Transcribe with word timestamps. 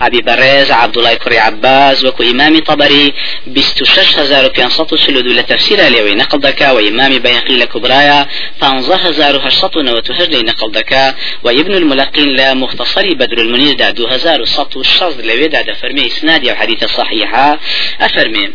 أبي 0.00 0.20
بريز 0.20 0.70
عبد 0.70 0.98
الله 0.98 1.14
كري 1.14 1.38
عباس 1.38 2.04
وكو 2.04 2.22
إمام 2.22 2.58
طبري 2.58 3.14
بستو 3.46 3.84
شش 3.84 4.18
هزار 4.18 4.44
و 4.44 4.48
بيانصط 4.48 4.94
سلود 4.94 5.26
لتفسير 5.26 5.88
ليوي 5.88 6.14
نقل 6.14 6.40
دكا 6.40 6.70
وإمام 6.70 7.18
بيقي 7.18 7.56
لكبرايا 7.56 8.26
فانزه 8.60 8.96
هزار 8.96 9.48
هشط 9.48 9.76
نوتو 9.76 10.12
هجلي 10.12 10.42
نقل 10.42 10.72
دكا 10.72 11.14
وابن 11.44 11.74
الملقين 11.74 12.28
لا 12.28 12.54
مختصري 12.54 13.14
بدر 13.14 13.38
المنير 13.38 13.74
دا 13.74 13.90
دو 13.90 14.06
هزار 14.06 14.40
وصط 14.40 14.76
الشرط 14.76 15.16
لوي 15.16 15.48
دا 15.48 15.74
فرمي 15.74 16.06
إسناد 16.06 16.50
حديث 16.50 16.84
صحيحة 16.84 17.58
أفرمي. 18.00 18.50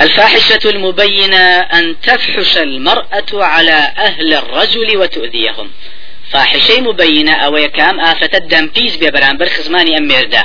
الفاحشة 0.00 0.70
المبينة 0.70 1.60
أن 1.60 2.00
تفحش 2.00 2.56
المرأة 2.56 3.30
على 3.32 3.92
أهل 3.98 4.34
الرجل 4.34 4.96
وتؤذيهم. 4.96 5.70
فاحشەی 6.32 6.80
مبینە 6.88 7.34
ئەوەیە 7.42 7.70
کام 7.78 7.96
ئافرەتە 8.04 8.38
دەمپیس 8.52 8.94
بێ 9.00 9.08
بەرامبەر 9.14 9.48
خزمانی 9.56 9.96
ئەم 9.96 10.06
مێردە 10.10 10.44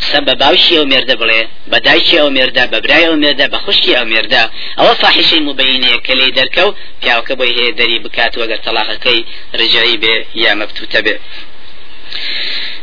قسە 0.00 0.18
بە 0.26 0.34
باوشی 0.42 0.76
ئەو 0.78 0.86
مێردە 0.92 1.14
بڵێ 1.20 1.42
بە 1.70 1.78
دایکی 1.86 2.16
ئەو 2.20 2.30
مێردە 2.36 2.64
بە 2.72 2.78
برای 2.84 3.06
ئەو 3.08 3.16
مێردە 3.22 3.46
بە 3.52 3.58
خوشکی 3.64 3.96
ئەو 3.98 4.06
مێردە 4.12 4.42
ئەوە 4.78 4.94
فاحشەی 5.02 5.42
مبینەیە 5.48 5.98
کە 6.06 6.12
لێ 6.18 6.28
دەرکەو 6.38 6.68
پیاوەکە 7.00 7.34
بۆی 7.38 7.52
هەیە 7.58 7.72
دەری 7.80 7.98
بکات 8.04 8.32
وەگەر 8.40 8.60
تەلاقەکەی 8.66 9.20
ڕجایی 9.58 9.96
بێ 10.02 10.14
یا 10.44 10.52
مەبتوتە 10.60 11.00
بێ. 11.06 11.16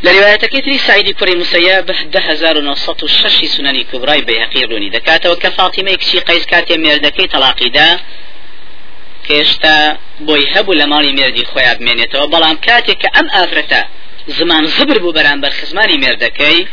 لرواية 0.04 0.36
كتري 0.36 0.78
سعيد 0.78 1.10
كري 1.20 1.34
ونصط 2.58 3.04
الشش 3.04 3.46
سنني 3.46 3.84
كبراي 3.84 4.22
بيهقي 4.22 4.64
روني 4.66 4.90
دكاته 4.90 5.32
وكفاطمة 5.32 5.92
يكشي 5.92 6.20
قيس 6.20 6.46
كاتي 6.46 6.78
ميردكي 6.78 7.28
تلاقي 7.28 7.70
ده 9.24 9.30
کێشتا 9.30 9.78
بۆی 10.28 10.46
هەبوو 10.54 10.80
لە 10.82 10.86
ماڵی 10.92 11.16
مێردی 11.18 11.46
خۆیان 11.52 11.78
بمێنێتەوە 11.80 12.26
بەڵام 12.34 12.58
کاتێک 12.66 12.98
کە 13.02 13.10
ئەم 13.16 13.28
ئافرەتە 13.36 13.82
زمان 14.28 14.66
زبر 14.66 14.98
بو 15.00 15.12
برانبر 15.12 15.50
خزماني 15.50 15.98
مردكي 15.98 16.68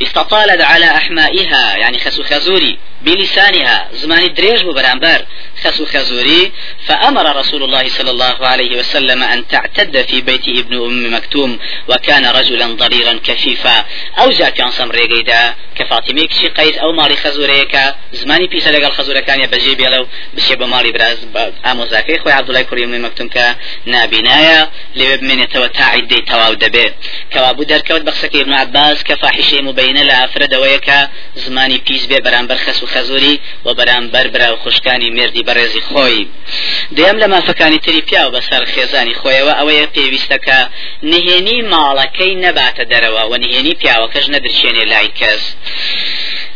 استطالت 0.00 0.60
على 0.60 0.84
أحمائها 0.84 1.76
يعني 1.76 1.98
خسو 1.98 2.22
خزوري 2.22 2.78
بلسانها 3.02 3.88
زمان 3.92 4.34
دريج 4.34 4.62
بو 4.62 4.72
برانبر 4.72 5.20
خسو 5.64 5.86
خزوري 5.86 6.52
فأمر 6.86 7.36
رسول 7.36 7.62
الله 7.62 7.88
صلى 7.88 8.10
الله 8.10 8.46
عليه 8.46 8.78
وسلم 8.78 9.22
أن 9.22 9.48
تعتد 9.48 10.02
في 10.02 10.20
بيت 10.20 10.48
ابن 10.48 10.74
أم 10.84 11.14
مكتوم 11.14 11.58
وكان 11.88 12.26
رجلا 12.26 12.66
ضريرا 12.66 13.20
كفيفا 13.24 13.84
أو 14.18 14.30
جاء 14.30 14.54
أنصم 14.62 14.90
ريقيدا 14.90 15.54
كفاطمة 15.76 16.26
كشي 16.26 16.48
قيس 16.48 16.78
أو 16.78 16.92
مالي 16.92 17.16
خزوريكا 17.16 17.94
زماني 18.12 18.46
بيسا 18.46 18.70
لقال 18.70 18.92
خزورة 18.92 19.20
كان 19.20 19.40
يبجي 19.40 19.74
بيلو 19.74 20.06
بشي 20.34 20.56
بمالي 20.56 20.92
براز 20.92 21.18
آموزاكي 21.66 22.18
خوي 22.18 22.32
عبد 22.32 22.48
الله 22.48 22.62
كريم 22.62 23.04
مكتوم 23.04 23.28
كنابنايا 23.28 24.70
لبمن 24.96 25.48
توتاعد 25.48 26.08
دي 26.08 26.20
تواو 26.20 26.52
دبي. 26.52 26.92
کەوابوو 27.34 27.64
دەرکەوت 27.72 28.02
بەخسەکە 28.08 28.38
ابن 28.40 28.52
عباس 28.52 28.98
کە 29.08 29.14
فاحشەی 29.22 29.62
مبینە 29.68 30.02
لە 30.08 30.14
ئافرەدەوەیە 30.20 30.80
کە 30.86 30.98
زمانی 31.44 31.78
پیس 31.86 32.02
بێ 32.10 32.18
بەرامبەر 32.26 32.58
خەس 32.64 32.78
و 32.82 32.86
خەزوری 32.94 33.34
و 33.64 33.68
بەڕێزی 35.50 35.82
خۆی. 35.88 36.28
دێم 36.96 37.16
لە 37.22 37.26
مافەکانی 37.32 37.80
تری 37.84 38.02
پیا 38.08 38.22
و 38.26 38.32
بەسەر 38.34 38.62
خێزانی 38.72 39.18
خۆیەوە 39.20 39.52
ئەوەیە 39.58 39.86
پێویستەکە 39.94 40.60
نهێنی 41.12 41.58
ماڵەکەی 41.72 42.38
نەباتە 42.44 42.84
دەرەوە 42.92 43.22
و 43.30 43.32
نهێنی 43.44 43.78
پیاوەکەش 43.80 44.26
نەدرچێنێ 44.34 44.84
لای 44.92 45.10
کەس. 45.18 45.42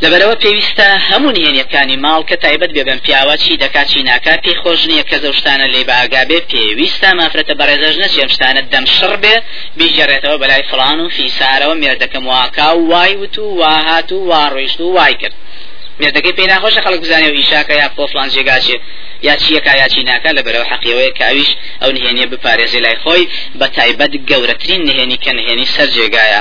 لەبەرەوە 0.03 0.37
پێویستە 0.43 0.89
هەموو 1.09 1.35
نهێنیەکانی 1.37 2.03
ماڵ 2.05 2.23
کە 2.29 2.37
تایبەت 2.45 2.71
بێ 2.77 2.83
بەم 2.89 3.01
پیاوە 3.07 3.35
چی 3.43 3.61
دەکات 3.65 3.87
چی 3.93 4.01
ناکات 4.11 4.41
پێی 4.45 4.57
خۆش 4.63 4.81
نییە 4.91 5.05
کە 5.11 5.17
زەوشتانە 5.25 5.67
لێ 5.75 5.83
باگابێ 5.91 6.39
پێویستە 6.51 7.11
مافرەتە 7.19 7.55
بەڕێزەش 7.61 7.97
نەچێم 8.03 8.31
شتانە 8.35 8.63
دەم 8.73 8.85
شڕ 8.97 9.15
بێ 9.23 9.35
بیژێڕێتەوە 9.79 10.37
بەلای 10.43 10.65
فلان 10.71 10.99
و 11.01 11.13
فیسارەوە 11.17 11.75
مێردەکەم 11.83 12.25
واکا 12.33 12.69
و 12.77 12.83
وای 12.91 13.13
وت 13.21 13.37
و 13.39 13.47
واهات 13.61 14.11
و 14.13 14.19
وا 14.29 14.43
ڕۆیشت 14.55 14.81
و 14.81 14.93
وای 14.97 15.15
کرد. 15.21 15.35
مێردەکەی 16.01 16.35
پێی 16.37 16.49
ناخۆشە 16.53 16.81
خەڵک 16.85 17.01
بزانێ 17.05 17.29
و 17.31 17.39
ئیشاکە 17.41 17.75
یا 17.83 17.89
پۆ 17.97 18.03
فلان 18.11 18.29
جێگاچێ 18.35 18.77
یا 19.29 19.35
چیەکە 19.43 19.73
یا 19.83 19.89
چی 19.93 20.03
ناکە 20.11 20.31
لە 20.37 20.43
بەرەوە 20.47 20.67
حەقیەوەی 20.73 21.13
کاویش 21.21 21.51
ئەو 21.83 21.91
نهێنیە 21.97 22.27
بپارێزی 22.33 22.81
لای 22.85 22.97
خۆی 23.03 23.25
بە 23.61 23.67
تایبەت 23.77 24.13
گەورەترین 24.31 24.83
نهێنی 24.89 25.19
کە 25.25 25.33
نهێنی 25.39 25.67
سەر 25.75 25.89
جێگایە 25.97 26.41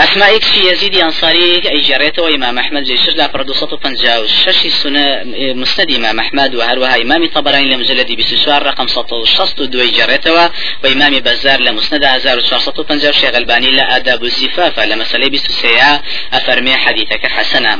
ئەسمائێک 0.00 0.44
چی 0.50 0.60
یزیدی 0.70 1.00
ئەنساری 1.04 1.62
ئەیژێڕێتەوە 1.74 2.28
ئیمام 2.32 2.56
ئەحمەد 2.60 2.84
لێ 2.88 2.96
شش 3.02 3.14
لا 3.20 3.26
پڕ 3.32 3.42
256 3.42 4.72
سنە 4.82 5.04
مسند 5.60 5.88
ئیمام 5.94 6.18
ئەحمەد 6.22 6.52
و 6.54 6.60
هەروەها 6.68 6.96
ئیمامی 7.00 7.28
طبراني 7.28 7.68
لمجلدی 7.72 8.16
24 8.16 8.62
رقم 8.68 8.86
162 8.86 9.92
جێڕێتەوە 9.96 10.44
و 10.82 10.86
ئیمامی 10.86 11.20
بەزار 11.20 11.58
لە 11.66 11.70
مسند 11.78 12.04
1450 12.04 13.12
شێخ 13.12 13.34
البانی 13.34 13.70
لە 13.78 13.84
ئاداب 13.90 14.22
الزفاف 14.22 14.78
لە 14.80 14.94
مەسلەی 15.02 15.30
23 15.30 16.00
ئەفەرمێ 16.32 16.74
حەدیثەکە 16.84 17.28
حەسەنە 17.36 17.74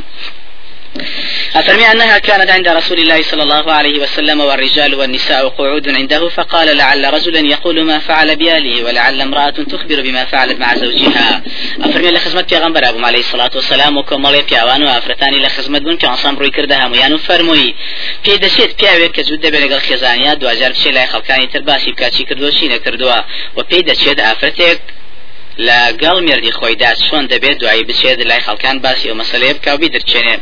أفرمي 1.55 1.91
أنها 1.91 2.17
كانت 2.17 2.49
عند 2.49 2.67
رسول 2.67 2.99
الله 2.99 3.21
صلى 3.21 3.43
الله 3.43 3.71
عليه 3.71 3.99
وسلم 3.99 4.41
والرجال 4.41 4.95
والنساء 4.95 5.47
قعود 5.47 5.89
عنده 5.89 6.29
فقال 6.29 6.77
لعل 6.77 7.13
رجلا 7.13 7.39
يقول 7.39 7.81
ما 7.81 7.99
فعل 7.99 8.35
بياله 8.35 8.83
ولعل 8.83 9.21
امرأة 9.21 9.49
تخبر 9.49 10.01
بما 10.01 10.25
فعلت 10.25 10.59
مع 10.59 10.75
زوجها. 10.75 11.43
أفرمي 11.81 12.11
لخزمة 12.11 12.41
پیغمبر 12.41 12.89
أبو 12.89 13.05
عليه 13.05 13.19
الصلاة 13.19 13.51
والسلام 13.55 13.97
وكمالي 13.97 14.43
پیاوان 14.43 14.83
وأفرتاني 14.83 15.39
لخزمة 15.39 15.79
بون 15.79 15.97
كأنصام 15.97 16.39
روي 16.39 16.49
كردها 16.49 16.87
ميانو 16.87 17.17
فرموي 17.17 17.75
في 18.23 18.37
دسيت 18.37 18.71
پیاوێک 18.81 19.11
کە 19.17 19.21
زود 19.21 19.41
دەبێت 19.45 19.61
لەگەڵ 19.63 19.81
خێزانیا 19.87 20.33
دوجار 20.33 20.73
بچێ 20.73 20.87
لای 20.87 21.07
خەڵکانی 21.07 21.53
تر 21.53 21.61
باسی 21.61 21.91
بکچی 21.91 22.25
کردوە 22.29 22.51
چی 22.59 22.69
نەکردووە. 22.69 23.23
و 23.57 23.63
پێی 23.63 23.83
دەچێت 23.89 24.19
ئافرەتێک 24.19 24.79
لە 25.67 25.79
گەڵ 26.01 26.17
مێردی 26.27 26.51
خۆیدا 26.59 26.91
چۆن 27.05 27.23
دەبێت 27.33 27.57
دوایی 27.61 27.83
بچێت 27.89 28.19
لای 28.29 28.41
خەڵکان 28.47 28.77
باسی 28.83 29.09
ئەو 29.09 29.17
مەسلەیە 29.21 29.53
بکاوبی 29.57 29.89
دەرچێنێ 29.95 30.35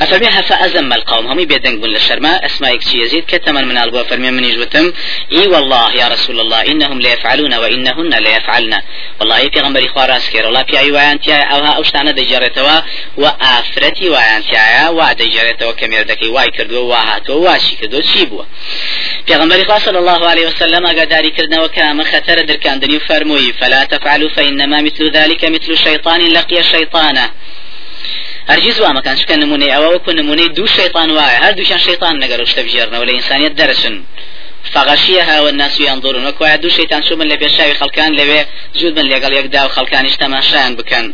ئەفەرمێ 0.00 0.30
هەفە 0.36 0.54
ئەزەم 0.62 0.92
القوم 0.98 1.26
هەمووی 1.30 1.48
بێدەنگ 1.52 1.76
بوون 1.80 1.92
لە 1.96 2.00
شەرما 2.06 2.34
ئەسمایك 2.44 2.82
چی 2.88 2.96
يزيد 3.02 3.24
كتمن 3.26 3.64
من 3.64 3.76
البوا 3.76 4.02
فرمي 4.02 4.30
من 4.30 4.44
يجوتم 4.44 4.92
إي 5.32 5.46
والله 5.52 5.96
يا 5.96 6.08
رسول 6.08 6.40
الله 6.40 6.60
إنهم 6.72 7.00
لا 7.00 7.12
يفعلون 7.12 7.54
وإنهن 7.54 8.12
لا 8.24 8.30
يفعلن. 8.36 8.82
والله 9.20 9.38
في 9.52 9.60
غنبري 9.60 9.88
خواراس 9.88 10.30
كير 10.30 10.48
الله 10.48 10.62
في 10.62 10.78
اي 10.78 10.90
وان 10.90 11.20
تي 11.20 11.32
أو 11.32 11.60
ها 11.64 11.72
اوشتانه 11.76 12.10
دجرتوا 12.10 12.80
وافرتي 13.16 14.08
وان 14.08 14.42
تي 14.42 14.88
وا 14.88 15.12
دجرتوا 15.12 15.72
كميردكي 15.72 16.28
واي 16.28 16.50
كردو 16.50 16.86
وا 16.86 16.96
هاتو 16.96 17.38
واشي 17.38 17.76
كردو 17.76 18.00
چی 18.02 18.26
بووە 18.26 18.44
پێغمبەری 19.28 19.64
خوا 19.66 19.78
صلى 19.78 19.98
الله 19.98 20.28
عليه 20.28 20.46
وسلم 20.46 20.86
ئاگاداری 20.86 21.30
کردنەوە 21.36 21.68
کە 21.74 21.80
ئەمە 21.88 22.04
خەتەرە 22.12 22.42
دەرکاندنی 22.50 22.96
و 22.96 23.00
فەرمووی 23.08 23.52
فلا 23.60 23.84
تفعلوا 23.84 24.28
فإنما 24.50 24.82
مثل 24.82 25.10
ذلك 25.10 25.44
مثل 25.44 25.76
شيطان 25.76 26.20
لقي 26.20 26.62
شيطانه 26.62 27.30
هەرگیز 28.50 28.80
وا 28.80 28.92
مەکان 28.98 29.16
چکە 29.20 29.34
نمونەی 29.42 29.70
ئەوە 29.74 29.88
وەکو 29.94 30.10
نمونەی 30.20 30.48
دوو 30.56 30.66
شەیطان 30.66 31.10
وایە. 31.16 31.38
هەردووشان 31.44 31.78
شەیطان 31.86 32.14
نەگەر 32.22 32.40
شتە 32.50 32.62
بژێرنەوە 32.66 33.04
لە 33.08 33.12
ئینسانیت 33.16 33.54
دەرسن 33.60 33.96
فغشيها 34.72 35.40
والناس 35.40 35.80
ينظرون 35.80 36.26
وكوا 36.26 36.56
دو 36.56 36.68
شيطان 36.68 37.02
شو 37.02 37.16
من 37.16 37.28
لبي 37.28 37.48
شاوي 37.48 37.74
خلقان 37.74 38.12
لبي 38.12 38.46
جود 38.76 38.98
من 38.98 39.08
لقال 39.08 39.32
يقدا 39.32 39.64
وخلقان 39.64 40.06
اجتماع 40.06 40.40
شان 40.40 40.76
بكن 40.76 41.12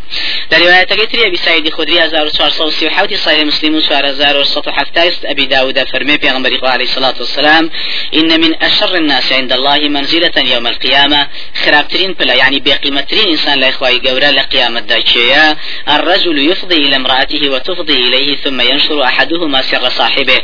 در 0.50 0.58
رواية 0.58 0.82
تقيتري 0.82 1.26
أبي 1.26 1.36
سعيد 1.36 1.72
خدري 1.72 2.04
1437 2.04 3.16
صحيح 3.16 3.44
مسلم 3.44 3.76
4117 3.76 5.14
أبي 5.24 5.46
داود 5.46 5.88
فرمي 5.88 6.16
بيغمبر 6.16 6.58
عليه 6.62 6.84
الصلاة 6.84 7.14
والسلام 7.20 7.70
إن 8.14 8.40
من 8.40 8.62
أشر 8.62 8.94
الناس 8.94 9.32
عند 9.32 9.52
الله 9.52 9.78
منزلة 9.78 10.32
يوم 10.36 10.66
القيامة. 10.66 11.28
خرابترين 11.64 12.12
بلا 12.12 12.34
يعني 12.34 12.60
بقيمترين 12.60 13.28
إنسان 13.28 13.58
لا 13.58 13.68
إخوائي 13.68 13.98
قورا 13.98 14.30
لقيامة 14.30 14.80
داكيا 14.80 15.56
الرجل 15.88 16.38
يفضي 16.50 16.74
إلى 16.74 16.96
امرأته 16.96 17.50
وتفضي 17.50 17.94
إليه 17.94 18.36
ثم 18.36 18.60
ينشر 18.60 19.04
أحدهما 19.04 19.62
سر 19.62 19.88
صاحبه. 19.88 20.40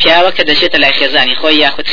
پیاوە 0.00 0.30
کە 0.36 0.42
دەچێتە 0.50 0.76
لای 0.82 0.92
خێزانی 0.92 1.36
خۆی 1.40 1.54
یاخود 1.64 1.86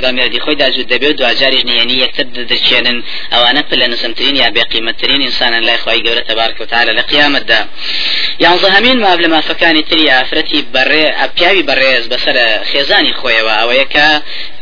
خێزانە 0.00 0.12
لەگەڵ 0.12 0.18
مێردی 0.18 0.40
خۆی 0.44 0.56
داجود 0.62 0.86
دەبێت 0.92 1.16
دوجاریش 1.20 1.62
نێنی 1.70 1.96
یەکتر 2.04 2.26
دەچێنن. 2.50 2.98
ئەوانە 3.32 3.62
پلە 3.68 3.86
نزمترین 3.92 4.36
یا 4.42 4.48
بێقیمەترین 4.56 5.20
ئینسانن 5.26 5.62
لای 5.68 5.78
خۆی 5.84 6.02
گەورە 6.06 6.22
تەبارک 6.28 6.56
و 6.60 6.64
تعالی 6.72 6.92
لە 6.98 7.04
قیامەتدا. 7.10 7.60
یانزە 8.44 8.68
هەمین 8.76 8.98
ماب 9.04 9.18
لە 9.24 9.28
مافەکانی 9.34 9.82
تری 9.88 10.10
ئافرەتی 10.14 10.60
بەڕێ 10.74 11.06
پیاوی 11.36 11.66
بەڕێز 11.68 12.04
بەسەر 12.12 12.36
خێزانی 12.70 13.14
خۆیەوە. 13.20 13.54
ئەوەیە 13.60 13.86
کە 13.94 14.06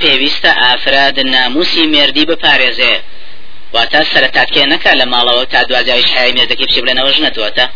پێویستە 0.00 0.50
ئافراد 0.62 1.17
ناموسی 1.35 1.84
مێردی 1.93 2.25
بپارێزێ. 2.31 2.94
واتە 3.75 4.00
سەرەتاتکێ 4.12 4.64
نەکە 4.73 4.93
لە 5.00 5.06
ماڵەوە 5.12 5.44
تا 5.52 5.61
دوجاریش 5.70 6.11
حای 6.17 6.32
مێردەکەی 6.37 6.67
بچێ 6.69 6.81
بلێنەوەژ 6.84 7.17
نەتوەتە 7.26 7.67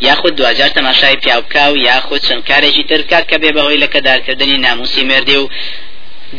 یاخود 0.00 0.36
دوجار 0.36 0.68
تەماشای 0.68 1.16
پیاوکە 1.16 1.64
و 1.72 1.76
یاخود 1.76 2.22
چەند 2.26 2.42
کارێکی 2.48 2.84
تر 2.88 3.02
کات 3.02 3.24
کە 3.30 3.36
بێ 3.42 3.50
بەهۆی 3.56 3.80
لە 3.82 3.88
کەدارکردنی 3.94 4.58
ناموسی 4.58 5.04
مردی 5.04 5.36
و 5.36 5.48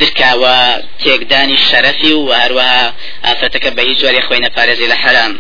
درکاوە 0.01 0.57
تێکدانی 1.03 1.57
شەرەفی 1.69 2.13
و 2.13 2.30
هەروەها 2.42 2.83
ئافرەتەکە 3.25 3.69
بە 3.75 3.81
هیچ 3.88 3.97
جۆری 4.03 4.21
خۆی 4.27 4.42
نەپارێزی 4.45 4.92
حرام. 5.03 5.33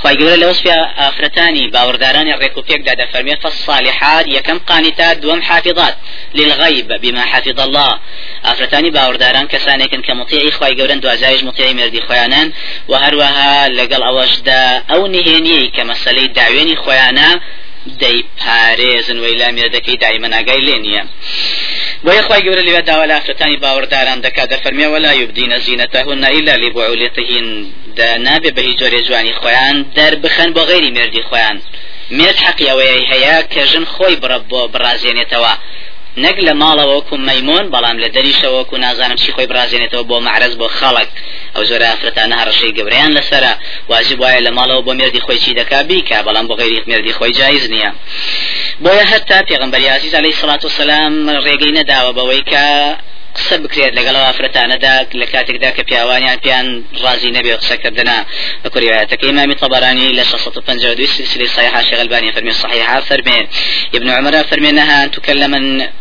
خی 0.00 0.14
گەورە 0.18 0.36
لە 0.42 0.46
وەسپی 0.50 0.70
ئافرەتانی 1.00 1.70
باوەڕدارانی 1.74 2.34
ڕێک 2.40 2.54
و 2.58 2.62
پێکدا 2.68 2.94
فالصالحات 3.42 4.26
یەکەم 4.36 4.58
قانیتات 4.68 5.16
دووەم 5.22 5.40
حافظات. 5.48 5.94
للغیب 6.34 6.88
بما 7.02 7.24
حفظ 7.32 7.58
الله. 7.66 7.92
ئافرەتانی 8.46 8.90
باوەڕداران 8.96 9.46
کەسانێکن 9.52 10.00
کە 10.06 10.12
مطیعی 10.20 10.50
خی 10.50 10.74
گەورن 10.78 10.98
دوازایش 11.04 11.42
مطیعی 11.44 11.74
مردی 11.74 12.00
خۆیانان 12.06 12.48
و 12.90 12.94
هەروەها 13.04 13.52
لەگەڵ 13.78 14.02
ئەوەشدا 14.08 14.62
ئەو 14.90 15.02
نهێنیی 15.14 15.72
کە 15.76 15.82
مەسلەی 15.90 16.28
داوێنی 16.38 16.76
دەی 18.02 18.18
پارێزن 18.40 19.18
وی 19.22 19.34
لا 19.40 19.48
مێردەکەی 19.56 20.00
دایمە 20.02 20.28
ناگای 20.34 20.62
لێ 20.66 20.76
نییە. 20.84 21.02
بۆیە 22.04 22.22
خی 22.26 22.42
گەورە 22.46 22.62
لێوە 22.68 22.82
داوا 22.88 23.04
لە 23.10 23.14
ئافرەتانی 23.16 23.60
باوەڕداران 23.64 24.18
دەکات 24.26 24.48
دەفەرمێ 24.54 24.86
ولا 24.94 25.12
یبدینە 25.22 25.58
زینەتەهن 25.66 26.22
إلا 26.38 26.54
لبعولتهن 26.62 27.46
دا 27.98 28.08
نابێ 28.26 28.50
بە 28.56 28.62
هیچ 28.68 28.76
جۆرێ 28.80 29.00
جوانی 29.06 29.34
خۆیان 29.40 29.76
دەربخەن 29.96 30.50
بۆ 30.56 30.62
غیری 30.70 30.90
مردی 30.96 31.22
خۆیان. 31.28 31.56
مێت 32.18 32.38
حەقی 32.44 32.66
ئەوەیە 32.70 32.98
هەیە 33.10 33.36
کە 33.52 33.62
ژن 33.70 33.84
خۆی 33.94 34.16
بڕە 34.22 34.38
بۆ 34.50 34.60
بڕازێنێتەوە 34.72 35.52
نەک 36.16 36.36
لە 36.46 36.52
ماڵەوە 36.62 36.94
وەکو 36.96 37.16
مەمون 37.28 37.64
بەڵام 37.74 37.96
لە 38.02 38.08
دەریشەوە 38.16 38.56
وەکو 38.58 38.76
نازانم 38.84 39.18
چی 39.22 39.32
خۆی 39.34 39.46
برازێنێتەوە 39.50 40.04
بۆ 40.10 40.16
معرز 40.26 40.54
بۆ 40.60 40.68
خەڵک. 40.78 41.10
ئەو 41.54 41.62
زۆرە 41.68 41.86
ئافرەتانە 41.90 42.34
هەڕەشەی 42.40 42.74
گەوریان 42.78 43.12
لەسرە. 43.16 43.52
واجب 43.90 44.18
وایە 44.22 44.40
لە 44.46 44.50
ماڵەوە 44.58 44.82
بۆ 44.86 44.92
مردی 45.00 45.20
خۆی 45.26 45.38
چی 45.44 45.52
دەکا 45.60 45.80
بیکە 45.88 46.18
بەڵام 46.26 46.46
بۆ 46.48 46.54
غیری 46.60 46.78
مردی 46.90 47.12
خۆی 47.18 47.32
جایز 47.38 47.64
نییە. 47.74 47.90
بۆیە 48.84 49.04
هەتا 49.12 49.38
پێغمبەری 49.48 49.88
عزیز 49.96 50.14
علیه 50.20 50.34
الصلاة 50.36 50.62
والسلام 50.66 51.14
ڕێگەی 51.46 51.72
نەداوە 51.78 52.12
بەوەی 52.18 52.42
کە 52.50 52.64
قسە 53.36 53.56
بکرێت 53.64 53.92
لەگەڵ 53.98 54.16
ئافرەتانەدا 54.26 54.94
لە 55.20 55.26
کاتێکدا 55.32 55.70
کە 55.76 55.82
پیاوانیان 55.88 56.36
پیان 56.44 56.66
ڕازی 57.04 57.30
نەبێ 57.36 57.52
قسەکردنا 57.60 58.18
بە 58.62 58.68
کوریایەتەکە 58.74 59.24
ئمامی 59.30 59.54
طبراني 59.62 60.08
ل 60.18 60.20
652 60.24 61.06
سلسلة 61.06 61.46
صحيحة. 61.46 61.82
شيخ 61.82 62.00
الباني 62.00 62.32
فرمي 62.32 62.52
صحيحة. 62.52 63.00
فرمي 63.00 63.48
ابن 63.94 64.08
عمر 64.10 64.44
فرمي 64.50 64.70
أنها 64.70 65.04
أن 65.04 65.10
تكلم 65.10 65.52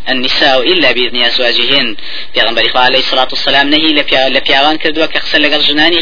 النساء 0.10 0.62
إلا 0.72 0.92
بإذن 0.92 1.18
أزواجهن. 1.30 1.96
پیغمبر 2.36 2.64
عليه 2.76 3.00
الصلاة 3.00 3.28
والسلام 3.32 3.70
نهي 3.70 3.88
لبياوان 4.30 4.78
كردوا 4.78 5.06
كخسل 5.06 5.44
لەگەڵ 5.44 5.62
ژنانی 5.70 6.02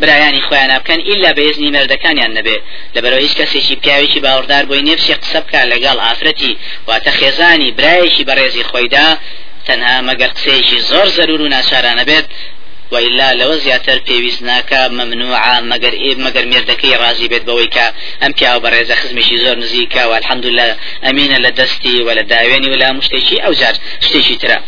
برایانی 0.00 0.40
خۆیان 0.48 0.72
بکەن 0.82 1.00
ئللا 1.10 1.30
بەێزنی 1.38 1.70
مردەکانیان 1.76 2.32
نەبێ 2.38 2.56
لەبەرەوە 2.94 3.22
هیچ 3.26 3.34
کەسێکی 3.40 3.76
پیاوێکی 3.82 4.20
باوەڕدار 4.24 4.64
بۆی 4.70 4.82
نێفشی 4.88 5.14
قسە 5.22 5.40
بکە 5.44 5.60
لەگەڵ 5.72 5.96
ئافرەتی 6.06 6.52
واتە 6.88 7.10
خێزانی 7.18 7.74
برایەکی 7.78 8.26
بەڕێزی 8.28 8.64
خۆیدا 8.70 9.06
تەنها 9.68 9.96
مەگەر 10.08 10.30
قسەیەکی 10.36 10.78
زۆر 10.90 11.08
زەرور 11.16 11.40
و 11.42 11.52
ناچارانە 11.54 12.04
بێت 12.10 12.26
وإلا 12.92 13.32
لو 13.32 13.52
زیاتر 13.64 13.98
پێویست 14.08 14.42
ناکە 14.50 14.80
ممنوعە 14.98 15.56
مەگەر 15.70 15.94
مەگەر 16.26 16.44
مێردەکەی 16.52 16.98
ڕازی 17.02 17.28
بێت 17.32 17.44
بەوەی 17.48 17.68
کە 17.76 17.86
ئەم 18.22 18.32
پیاوە 18.36 18.60
بەڕێزە 18.64 18.94
خزمێکی 19.00 19.38
زۆر 19.44 19.56
نزیکە 19.62 20.02
و 20.10 20.12
الحەمدلله 20.20 20.76
ئەمینە 21.04 21.38
لە 21.44 21.50
دەستی 21.58 21.96
و 22.06 22.08
لە 22.18 22.24
داوێنی 22.32 22.68
ولا 22.72 22.88
مشتێکی 22.98 23.42
ئەو 23.44 23.52
جار 23.60 23.74
شتێکی 24.06 24.36
ترە. 24.42 24.58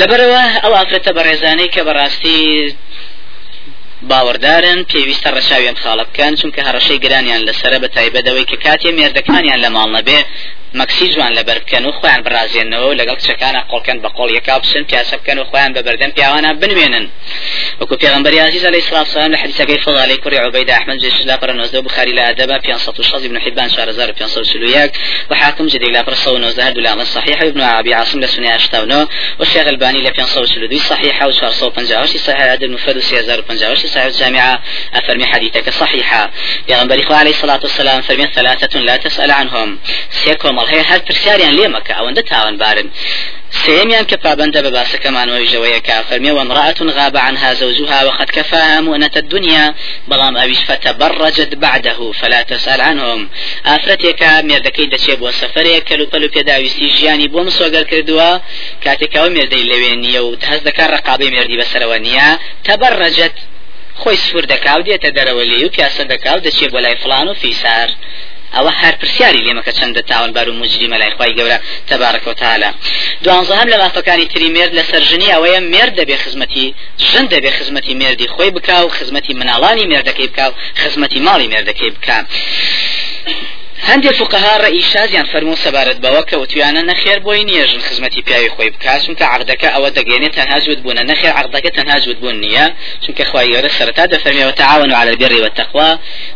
لەبەرەوە 0.00 0.42
ئەو 0.62 0.72
ئافرەتە 0.78 1.10
بەڕێزانەی 1.16 1.72
کە 1.74 1.80
بەڕاستی 1.88 2.40
باوەڕدارن 4.10 4.80
پێویستە 4.90 5.28
ڕەشاویان 5.36 5.76
خاڵە 5.82 6.04
بکەن 6.08 6.32
چونکە 6.40 6.60
هەڕەشەی 6.66 7.02
گرانیان 7.04 7.42
لەسرە 7.48 7.78
بە 7.82 7.88
تایبەتەوەی 7.96 8.48
کە 8.50 8.56
کاتێ 8.64 8.90
مێردەکانیان 8.98 9.60
لە 9.64 9.70
ماڵ 9.76 9.88
نەبێ 9.96 10.18
مەکسی 10.80 11.06
جوان 11.14 11.32
لەبەر 11.38 11.58
بکەن 11.64 11.84
و 11.86 11.92
خۆیان 11.98 12.20
برازێنەوە 12.26 12.90
لەگەڵ 13.00 13.16
کچەکانە 13.20 13.60
قۆڵکەن 13.70 13.98
بە 14.02 14.08
قۆڵ 14.16 14.28
یەکا 14.38 14.58
بچن 14.62 14.84
پیاسە 14.90 15.14
بکەن 15.20 15.38
و 15.38 15.44
خۆیان 15.50 15.72
بە 15.76 15.80
بەردەم 15.86 16.10
پیاوانە 16.16 16.50
بنوێنن. 16.60 17.06
وەکو 17.80 17.94
پێغمبەری 18.02 18.38
عزیز 18.48 18.64
علیه 18.64 18.82
الصلاة 18.82 19.04
والسلام 19.04 19.32
لە 19.34 19.38
حدیثەکەی 19.42 19.78
فضالی 19.84 20.16
کوڕی 20.22 20.38
عبید 20.46 20.70
احمد 20.70 20.98
جێش 21.02 21.26
لا 21.26 21.36
پر 21.36 21.52
نوزده 21.52 21.80
بخاری 21.80 22.12
لە 22.18 22.22
ئەدەبە 22.28 22.56
560 22.66 23.24
ابن 23.24 23.38
حبان 23.38 23.68
4541 23.68 24.90
وحاكم 25.30 25.66
جدي 25.66 25.90
لا 25.90 26.02
پر 26.02 26.14
119 26.14 26.72
دولا 26.72 27.04
صحيح 27.04 27.42
ابن 27.42 27.60
ابي 27.60 27.94
عاصم 27.94 28.20
لسنة 28.20 28.56
اشتاونو 28.56 29.06
والشيخ 29.38 29.66
الباني 29.66 30.00
ل 30.00 30.14
532 30.16 30.78
صحيحة 30.78 31.26
و 31.26 31.30
458 31.30 32.18
صحيح 32.18 32.40
عدد 32.40 32.62
المفرد 32.62 32.98
3058 32.98 33.90
صحيح 33.90 34.04
الجامعة 34.04 34.62
أفرمي 34.94 35.26
حديثك 35.26 35.70
صحيحة 35.70 36.30
پیغمبر 36.68 37.12
عليه 37.12 37.30
الصلاة 37.30 37.60
والسلام 37.62 38.00
فرمي 38.02 38.26
ثلاثة 38.34 38.78
لا 38.78 38.96
تسأل 38.96 39.30
عنهم. 39.30 39.78
سيكم 40.10 40.58
کۆمەڵ 40.62 40.74
هەیە 40.74 40.84
هەر 40.90 41.00
پرسیاریان 41.08 41.54
لێ 41.58 41.66
مەکە 41.74 41.92
ئەوەندە 41.98 42.22
تاوانبارن 42.30 42.88
سيميان 43.64 44.04
كفابندا 44.10 44.60
بباسك 44.66 45.06
ما 45.06 45.24
نوجوية 45.24 45.78
كافر 45.78 46.18
مي 46.24 46.30
وامرأة 46.30 46.80
غاب 46.98 47.16
عنها 47.16 47.54
زوجها 47.54 48.04
وقد 48.04 48.28
كفاها 48.36 48.80
مؤنة 48.80 49.14
الدنيا 49.16 49.74
بلام 50.08 50.36
أبيش 50.36 50.60
فتبرجت 50.68 51.54
بعده 51.54 52.12
فلا 52.12 52.42
تسأل 52.42 52.80
عنهم. 52.80 53.28
آفرتك 53.66 54.22
مردكي 54.22 54.86
دشيب 54.86 55.22
وسفريك 55.22 55.84
كلو 55.88 56.06
بلو 56.12 56.28
بيدا 56.28 56.56
ويستيجياني 56.58 57.26
بوم 57.28 57.48
سوغر 57.50 57.82
كردوا 57.82 58.38
كاتك 58.82 59.14
ومردي 59.24 59.62
لوينيا 59.70 60.20
وتهز 60.20 60.60
دكار 60.68 60.90
رقابي 60.90 61.30
مردي 61.30 61.56
بسروانيا 61.56 62.38
تبرجت 62.64 63.36
خۆی 64.00 64.16
سوور 64.26 64.44
دەکاو 64.52 64.80
دێتە 64.88 65.10
دەرەوە 65.16 65.44
لێ 65.50 65.64
و 65.64 65.72
پیاسە 65.74 66.02
دەکاو 66.12 66.38
دەچێت 66.46 66.70
بۆ 66.74 66.80
لای 66.84 66.96
فلان 67.02 67.28
و 67.28 67.34
فیسار. 67.34 67.88
ئەوە 68.56 68.72
هەر 68.80 68.94
پرسیاری 69.00 69.44
لێمەکە 69.46 69.72
چەندە 69.78 70.02
تاوانبار 70.10 70.46
و 70.48 70.58
مجریمە 70.62 70.96
لای 71.00 71.12
خی 71.16 71.32
گەورە 71.38 71.58
تەبارەک 71.90 72.24
و 72.28 72.34
تاالە 72.42 72.70
دوانزەهم 73.24 73.68
لە 73.72 73.76
مافەکانی 73.82 74.26
تری 74.32 74.48
مێرد 74.56 74.72
لە 74.78 74.84
سەرژنی 74.90 75.32
ئەوەیە 75.34 75.60
مێرد 75.72 75.94
دەبێ 76.00 76.16
خزمەتی 76.24 76.66
ژن 77.10 77.26
دەبێ 77.34 77.50
خزمەتی 77.58 77.94
مێردی 78.00 78.28
خۆی 78.34 78.50
بکا 78.56 78.78
و 78.86 78.94
خزمەتی 78.96 79.34
مناڵانی 79.40 79.86
مێردەکەی 79.90 80.28
بکا 80.30 80.46
و 80.50 80.54
خزمەتی 80.82 81.20
ماڵی 81.26 81.48
مێردەکەی 81.52 81.90
بکە 81.96 82.18
هەندێک 83.88 84.14
فقها 84.20 84.54
ڕئی 84.64 84.82
شازیان 84.92 85.26
فەرمو 85.32 85.56
سەبارەت 85.64 85.98
بەوە 86.04 86.22
کە 86.30 86.36
وتویانە 86.42 86.82
نەخێر 86.90 87.18
بۆی 87.26 87.44
نیێژن 87.50 87.80
خزمەتی 87.88 88.22
پیاوی 88.26 88.50
خۆی 88.54 88.70
بکات 88.74 89.00
چونکە 89.06 89.24
عقدەکە 89.34 89.68
ئەوە 89.74 89.90
دەگەێنێت 89.98 90.32
تەنها 90.38 90.58
جوود 90.64 90.80
بوونە 90.84 91.02
نەخێر 91.10 91.32
عقدەکە 91.40 91.70
تەنها 91.78 91.98
جوود 92.04 92.18
بوون 92.20 92.36
نییە 92.44 92.66
چونکە 93.04 93.22
خوای 93.30 93.48
گەورە 93.52 93.70
سەرتا 93.78 94.04
دەفەرمیەوە 94.14 94.54
تعاون 94.60 94.92
على 95.00 95.10
البر 95.14 95.32
والتقوى 95.42 95.90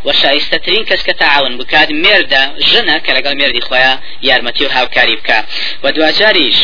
وشایستەترین 0.07 0.85
کەس 0.89 1.01
کە 1.07 1.15
تعاون 1.23 1.53
بکات 1.59 1.89
مێردە 2.05 2.43
ژنە 2.71 2.97
کە 3.05 3.11
لەگەڵ 3.17 3.35
مێردی 3.41 3.63
خۆیان 3.69 3.99
یارمەتی 4.29 4.65
و 4.67 4.71
هاوکاری 4.77 5.17
بکە. 5.21 5.39
و 5.83 5.93
دوجاریش 5.93 6.59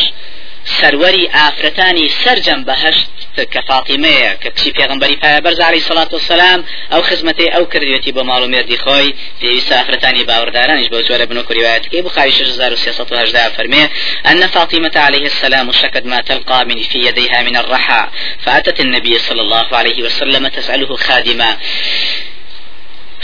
سەروەری 0.79 1.25
ئافرەتانی 1.35 2.07
سرجەم 2.23 2.61
بەهشت 2.67 3.13
کە 3.53 3.61
فاتیمەیە 3.69 4.31
کە 4.41 4.49
کچی 4.55 4.71
پێغمبەری 4.77 5.17
پایبەرز 5.23 5.59
عەلەیهی 5.67 5.87
سەڵات 5.89 6.09
وسەلام 6.13 6.59
ئەو 6.91 7.01
خزمەتی 7.09 7.53
ئەو 7.55 7.63
کردوێتی 7.71 8.11
بۆ 8.15 8.21
ماڵ 8.29 8.41
و 8.43 8.51
مێردی 8.53 8.77
خۆی 8.83 9.13
پێویستە 9.41 9.73
ئافرەتانی 9.79 10.27
باوەڕدارانیش 10.29 10.87
بۆ 10.93 10.99
جۆرە 11.07 11.25
بنۆ 11.29 11.41
کوریوایەتەکەی 11.47 12.01
بخاری 12.07 12.31
6380 12.31 13.49
فەرمێ 13.57 13.83
أن 14.25 14.47
فاطمة 14.47 14.91
عليه 14.95 15.25
السلام 15.25 15.71
شكت 15.71 16.05
ما 16.05 16.21
تلقى 16.21 16.65
من 16.65 16.81
في 16.81 16.99
يديها 17.07 17.41
من 17.41 17.55
الرحى 17.55 18.03
فأتت 18.39 18.79
النبي 18.79 19.19
صلى 19.19 19.41
الله 19.41 19.67
عليه 19.71 20.03
وسلم 20.03 20.47
تسأله 20.47 20.95
خادما 20.95 21.57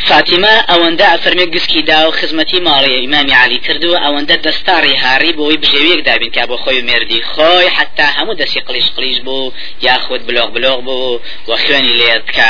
فاتیمە 0.08 0.56
ئەوەندە 0.70 1.10
فەرمێ 1.24 1.46
گسکی 1.56 1.82
دا 1.92 2.00
و 2.08 2.12
خزمەتی 2.20 2.60
ماڵی 2.68 2.94
ئیمامی 3.02 3.34
علی 3.44 3.60
کردو 3.66 3.92
ئەوەندە 4.04 4.36
دەستاری 4.46 4.96
هاری 5.04 5.32
بۆی 5.40 5.58
بژێویەک 5.62 6.02
دابین 6.08 6.32
کا 6.36 6.44
بۆ 6.50 6.56
خۆی 6.64 6.82
مێردی 6.88 7.22
خۆی 7.32 7.68
حتا 7.78 8.08
هەموو 8.18 8.40
دەستی 8.42 8.62
قلیش 8.68 8.88
قلیش 8.96 9.20
بوو 9.26 9.54
یاخود 9.82 10.22
بلۆغ 10.28 10.50
بلۆغ 10.56 10.80
بوو 10.88 11.20
و 11.48 11.52
خوێنی 11.64 11.94
لێت 12.00 12.28
کە 12.36 12.50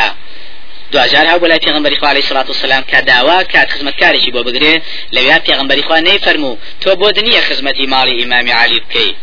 دوجار 0.91 1.25
هاو 1.25 1.39
بەلای 1.43 1.59
پێغمبەری 1.65 1.97
خوا 1.99 2.09
علیه 2.09 2.23
الصلاة 2.23 2.47
والسلام 2.51 2.83
کە 2.91 2.99
داوا 3.11 3.43
کات 3.43 3.69
خزمەتکارێکی 3.73 4.31
بۆ 4.35 4.41
بگرێ 4.47 4.73
لەویا 5.15 5.37
پێغمبەری 5.47 5.83
خوا 5.87 5.99
نەیفەرموو 6.07 6.57
تۆ 6.81 6.89
بۆ 6.99 7.07
دنیە 7.17 7.41
خزمەتی 7.49 7.85
ماڵی 7.93 8.15
ئیمامی 8.19 8.51
علی 8.61 8.79
بکەیت 8.79 9.15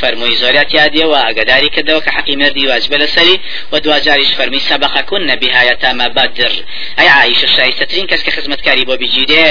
فرمووی 0.00 0.36
زۆریات 0.42 0.70
یادیەوە 0.78 1.18
ئەگەداری 1.28 1.70
کردەوە 1.74 2.00
کە 2.04 2.10
حەقی 2.16 2.36
مردی 2.36 2.66
واجبە 2.70 2.96
لەسەری 3.02 3.36
و 3.72 3.80
دوجاریش 3.80 4.30
فەرمی 4.38 4.60
سەبقەکون 4.68 5.22
نەبیهایە 5.30 5.74
تامە 5.82 6.08
بەدر 6.16 6.52
ئەی 6.98 7.08
عیشە 7.18 7.48
شایستەترین 7.56 8.06
کەس 8.10 8.22
کە 8.26 8.30
خزمەتکاری 8.36 8.84
بۆ 8.88 8.94
بگیرێ 9.02 9.46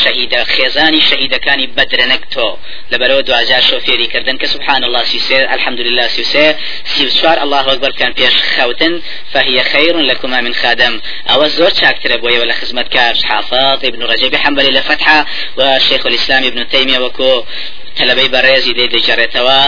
شەهیدە 0.00 0.40
خێزانی 0.54 1.02
شەهیدەکانی 1.08 1.66
بەدرەنەک 1.76 2.22
تۆ. 2.34 2.48
لەبەرەوە 2.92 3.22
دوجار 3.28 3.62
شۆفێری 3.70 4.06
کردن 4.12 4.36
کە 4.42 4.46
سبحان 4.54 4.82
الله 4.84 5.04
سیسێ 5.12 5.40
الحمد 5.56 5.80
لله 5.86 6.08
سیسێ. 6.16 6.46
سی 6.84 7.10
چوار 7.10 7.38
الله 7.44 7.72
أكبر 7.72 7.90
كان 7.90 8.12
بيش 8.12 8.34
خوتن 8.56 9.02
فهي 9.32 9.62
خير 9.62 9.96
لكما 9.98 10.40
من 10.40 10.54
خادم 10.54 11.00
أو 11.30 11.48
زور 11.48 11.72
شاكتر 11.80 12.16
بوي 12.16 12.38
ولا 12.38 12.54
خزمة 12.54 12.82
كار 12.82 13.14
حافظ 13.24 13.84
ابن 13.84 14.02
رجب 14.02 14.36
حنبلي 14.36 14.70
لفتحة 14.70 15.26
وشيخ 15.56 16.06
الإسلام 16.06 16.44
ابن 16.44 16.68
تيمية 16.68 16.98
وكو 16.98 17.44
تەلەبەی 17.98 18.28
بەڕێزی 18.34 18.72
دەی 18.78 18.88
دەجارێتەوە 18.94 19.60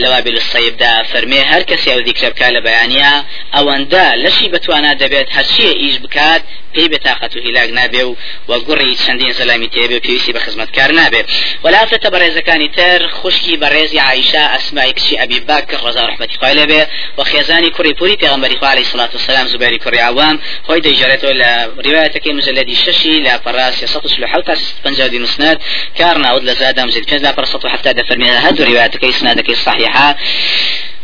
لەوا 0.00 0.20
بێ 0.24 0.40
سەیبدا 0.52 0.92
فەرمێ 1.10 1.40
هەر 1.50 1.62
کەسی 1.70 1.88
ئەو 1.92 2.00
دیکرە 2.08 2.28
بکە 2.32 2.48
لە 2.56 2.60
بەیانە 2.66 3.12
ئەوەندە 3.54 4.06
لەشی 4.24 4.48
بتوانە 4.54 4.92
دەبێت 5.02 5.28
هەرچیە 5.36 5.72
ئیش 5.82 5.96
بکات 6.04 6.42
پێی 6.74 6.88
بتاقەت 6.88 7.36
و 7.36 7.40
هیلاک 7.40 7.70
نابێ 7.78 8.02
و 8.08 8.16
وە 8.48 8.56
گوڕی 8.66 8.94
چەندین 9.04 9.32
زەلامی 9.38 9.68
تێبێ 9.74 9.98
پێویستی 10.06 10.32
بە 10.36 10.40
خزمەتکار 10.46 10.90
نابێ 11.00 11.22
وەلافرەتە 11.64 12.08
بەڕێزەکانی 12.14 12.68
تر 12.76 13.00
خوشکی 13.18 13.58
بەڕێزی 13.62 13.98
عیشا 14.08 14.44
ئەسمای 14.54 14.92
کچی 14.96 15.14
ئەبی 15.20 15.40
باکر 15.48 15.78
ڕزا 15.84 16.02
ڕحمەتی 16.10 16.38
خوای 16.40 16.54
لێبێ 16.58 16.82
و 17.18 17.24
خێزانی 17.30 17.70
کوڕی 17.76 17.92
پوری 17.98 18.16
پێغەمبەری 18.22 18.56
خوا 18.58 18.68
عەلەیهی 18.72 18.90
سڵات 18.92 19.12
وسلام 19.14 19.46
زوبەری 19.52 19.78
کوڕی 19.84 20.00
عوام 20.10 20.36
خۆی 20.66 20.80
دەیژێڕێتەوە 20.86 21.34
لە 21.42 21.50
ڕوايەتەکەی 21.84 22.32
مجلدی 22.38 22.76
ششی 22.84 23.24
لە 23.26 23.32
پەڕاس 23.44 23.74
150 23.84 25.18
مسند 25.22 25.60
كار 25.98 26.18
نعود 26.18 26.44
لزادام 26.44 26.90
زيد 26.90 27.04
كنز 27.10 27.22
لا 27.22 27.32
برصة 27.32 27.58
دفر 27.76 28.18
من 28.18 28.26
هذا 28.26 28.64
رواياتك 28.64 29.04
إسنادك 29.04 29.50
الصحيحة 29.50 30.16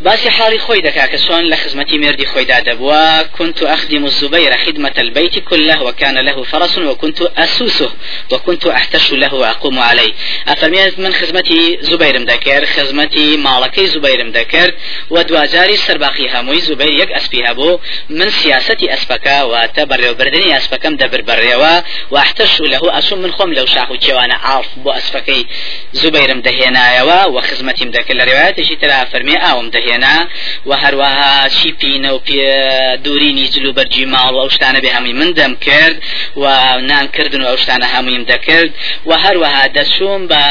باسی 0.04 0.28
حاڵی 0.28 0.58
خۆی 0.66 0.80
دەکا 0.88 1.06
کە 1.12 1.18
چۆن 1.26 1.44
لە 1.52 1.56
خزمەتی 1.62 1.98
مردی 1.98 2.26
خۆیدا 2.26 2.58
دەبووە. 2.68 3.24
كنت 3.38 3.62
أخدم 3.62 4.04
الزبير 4.04 4.56
خدمة 4.56 4.92
البيت 4.98 5.38
كله 5.38 5.82
وكان 5.82 6.18
له 6.18 6.42
فرس 6.42 6.78
وكنت 6.78 7.20
أسوسه 7.22 7.90
وكنت 8.32 8.66
أحتش 8.66 9.12
له 9.12 9.34
وأقوم 9.34 9.78
عليه. 9.78 10.12
أفرميت 10.48 10.98
من 10.98 11.12
خزمتي 11.12 11.78
زبير 11.80 12.24
دكر 12.24 12.66
خزمتي 12.66 13.36
مالكي 13.36 13.86
زبير 13.86 14.30
دكر 14.30 14.74
ودواجاري 15.10 15.76
سرباقي 15.76 16.28
هموي 16.34 16.60
زبير 16.60 17.00
يك 17.00 17.12
أسبيها 17.12 17.52
بو 17.52 17.78
من 18.08 18.30
سياسة 18.30 18.78
أسبكا 18.82 19.42
وتبر 19.42 20.10
وبردني 20.10 20.56
أسبكم 20.56 20.96
دبر 20.96 21.20
بريوا 21.20 21.80
وأحتش 22.10 22.60
له 22.60 22.98
أسوم 22.98 23.18
من 23.22 23.32
خم 23.32 23.52
لو 23.52 23.66
شاخو 23.66 23.94
جوانا 23.94 24.34
عارف 24.34 24.68
بو 24.76 24.90
أسبكي 24.90 25.46
زبير 25.92 26.40
دهينا 26.54 27.26
وخزمتي 27.26 27.84
مدكر 27.84 28.14
لروايات 28.14 28.60
شي 28.60 28.76
ترى 28.76 29.06
فرمي 29.12 29.36
آوم 29.36 29.70
دهينا 29.70 29.94
هێنا 29.94 30.28
و 30.66 30.76
هەروەها 30.82 31.48
چی 31.56 31.74
پینە 31.80 32.10
و 32.12 32.18
پێ 32.26 32.98
دوورینی 33.04 33.48
جلو 33.48 33.72
بەرجی 33.72 34.04
ماڵ 34.14 34.32
و 34.34 34.40
ئەو 34.42 34.50
شتانە 34.54 34.80
بێ 34.84 34.90
هەمووی 34.96 35.14
من 35.20 35.30
دەم 35.38 35.54
کرد 35.66 35.96
و 36.36 36.44
نانکردن 36.90 37.40
و 37.40 37.46
ئەو 37.50 37.56
شتانە 37.62 37.86
هەموویم 37.94 38.24
دەکرد 38.32 38.70
و 39.06 39.12
هەروەها 39.24 39.64
دەچوم 39.76 40.22
بە 40.30 40.42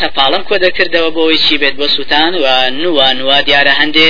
تەپاڵم 0.00 0.42
کۆ 0.48 0.54
دەکردەوە 0.66 1.10
بۆەوەی 1.16 1.38
چی 1.44 1.58
بێت 1.62 1.74
بۆ 1.80 1.86
سووتان 1.96 2.32
و 2.42 2.46
نووە 2.82 3.06
نووە 3.20 3.38
دیارە 3.48 3.74
هەندێ. 3.80 4.08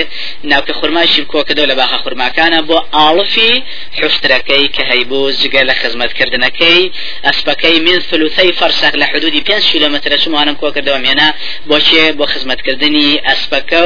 ناوکە 0.51 0.73
خورماشیم 0.81 1.25
کۆکردەوە 1.33 1.67
لە 1.71 1.75
باخە 1.81 1.99
خورماکانە 2.05 2.61
بۆ 2.69 2.79
ئاڵفی 2.97 3.53
حشتەکەی 3.99 4.67
کە 4.75 4.83
هەیبوو 4.91 5.33
جگە 5.41 5.63
لە 5.69 5.75
خزمەتکردنەکەی. 5.81 6.83
ئەسپەکەی 7.27 7.79
من 7.87 7.99
فلوتەی 8.09 8.53
فەرسەق 8.61 8.95
لە 9.01 9.07
حدودی 9.13 9.41
5 9.41 9.73
کیلومتر 9.73 10.13
چمانم 10.17 10.57
کۆکردەوە 10.63 10.99
مێنا 11.21 11.31
بۆچێ 11.71 12.05
بۆ 12.19 12.25
خزمەتکردنی 12.33 13.21
ئەسپەکە 13.27 13.83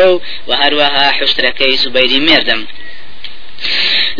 و 0.48 0.50
هەروەها 0.60 1.06
حشتەکەی 1.18 1.78
زوبەیری 1.82 2.20
مێردم. 2.28 2.62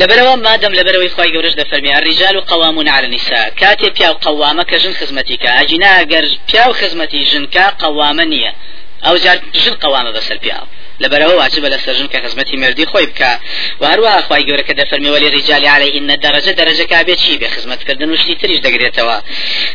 لبروا 0.00 0.35
ما 0.47 0.54
دم 0.62 0.73
لبروا 0.78 1.06
إخوة 1.06 1.26
جورج 1.35 1.54
دفرمي 1.61 1.90
الرجال 1.99 2.37
قوامون 2.52 2.88
على 2.88 3.06
النساء 3.06 3.49
كاتي 3.61 3.90
بياو 3.97 4.14
قوامة 4.28 4.62
كجن 4.71 4.92
خزمتي 5.00 5.37
كا 5.37 5.50
أجينا 5.61 5.88
أجر 6.00 6.25
بياو 6.49 6.73
خزمتي 6.80 7.21
جن 7.30 7.44
كا 7.54 7.66
قوامة 7.85 8.25
نية 8.25 8.52
أو 9.06 9.16
جار 9.25 9.38
جن 9.64 9.75
قوامة 9.85 10.11
بس 10.11 10.33
البياو 10.33 10.64
لبروا 11.01 11.33
واجب 11.35 11.65
لسرجن 11.65 12.07
كخزمتي 12.07 12.57
مردي 12.57 12.87
خوي 12.87 13.07
بك 13.07 13.39
وهروا 13.81 14.19
أخوي 14.19 14.43
جورا 14.43 14.61
كده 14.61 14.85
فرمي 14.85 15.11
ولي 15.11 15.29
رجال 15.29 15.67
عليهن 15.67 16.19
درجه 16.19 16.51
درجه 16.51 16.83
كابي 16.83 17.17
شي 17.17 17.39
بخزمت 17.39 17.83
كردن 17.83 18.11
وشتي 18.11 18.35
تريج 18.35 18.59
دغريتوا 18.61 19.21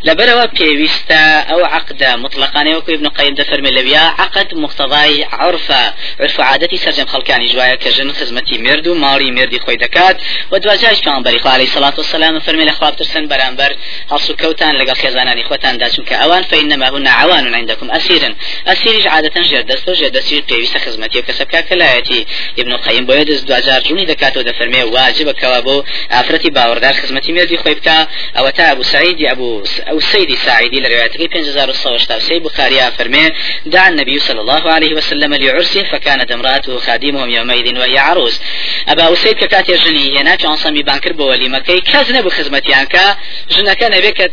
لبروا 0.04 0.46
بيويستا 0.46 1.40
أو 1.40 1.66
عقد 1.66 2.04
مطلقا 2.04 2.62
يوكو 2.62 2.92
ابن 2.92 3.08
قيم 3.08 3.34
ده 3.34 3.44
فرمي 3.44 3.70
لبيا 3.70 4.00
عقد 4.00 4.54
مقتضاي 4.54 5.24
عرفه 5.32 5.94
عرف 6.20 6.42
عادتي 6.42 6.78
سرجم 6.78 7.06
خلقاني 7.06 7.48
جوايا 7.48 7.76
كجن 7.76 8.12
خزمتي 8.12 8.58
مردو 8.58 8.94
مالي 8.94 9.32
مردي 9.32 9.60
خوي 9.60 9.76
دكات 9.76 10.18
ودواجاش 10.52 11.02
كان 11.02 11.24
بري 11.24 11.40
عليه 11.46 11.64
الصلاه 11.64 11.94
والسلام 11.98 12.40
فرمي 12.40 12.64
الاخواب 12.64 12.96
ترسن 12.96 13.28
برامبر 13.28 13.76
هصو 14.12 14.36
كوتان 14.36 14.76
لقى 14.76 14.96
خزاناني 14.96 15.44
خوتان 15.44 15.78
داشن 15.78 16.04
كاوان 16.04 16.44
فإنما 16.44 16.90
هن 16.90 17.08
عوان 17.08 17.56
عندكم 17.56 17.92
اسيرا 17.92 18.36
اسير 18.68 19.08
عاده 19.08 19.42
جردست 19.42 19.90
جردست 19.90 20.44
بيويست 20.50 20.78
خزمتي 20.78 21.09
خزمەتی 21.10 21.25
کەسەکە 21.28 21.62
کەلایەتی 21.70 22.22
ابن 22.62 22.74
قیم 22.86 23.06
بۆیە 23.08 23.25
دەست 23.30 23.46
دوجار 23.50 23.82
جوونی 23.82 24.06
دەکاتەوە 24.12 24.44
دەفەرمێ 24.50 24.82
واجبەکەوە 24.96 25.60
بۆ 25.66 25.75
ئافرەتی 26.13 26.51
باوەڕدار 26.56 26.96
خزمەتی 27.01 27.32
مێردی 27.36 27.58
خۆی 27.62 27.75
بکە 27.80 27.98
ئەوە 28.38 28.51
تا. 28.58 28.63
ئەبو 28.70 28.84
سعیدی 28.84 29.25
ئەبوو 29.32 29.63
ئەو 29.89 30.00
سیدی 30.12 30.38
سعیدی 30.46 30.80
لە 30.84 30.88
روايتەکەی 30.94 31.28
5173 31.34 32.39
بخاري 32.39 32.80
فرمي 32.98 33.25
دعا 33.66 33.88
النبي 33.88 34.20
صلى 34.20 34.39
الله 34.42 34.63
عليه 34.75 34.94
وسلم 34.94 35.34
لعرسه 35.34 35.84
فكانت 35.92 36.32
امرأته 36.32 36.80
خادمهم 36.80 37.30
يومئذ 37.30 37.78
وهي 37.80 37.98
عروس. 37.98 38.39
أبا 38.88 39.13
أسيد 39.13 39.44
كاتي 39.44 39.74
جني 39.74 40.18
هنا 40.18 40.36
كان 40.36 40.56
صمي 40.56 40.84
بانكر 40.84 41.13
بولي 41.13 41.50
مكي 41.50 41.82
كازن 41.82 42.22
بو 42.22 42.30
خزمتيان 42.30 42.86
كا 42.86 43.18
جنكا 43.50 43.88
نبيك 43.98 44.32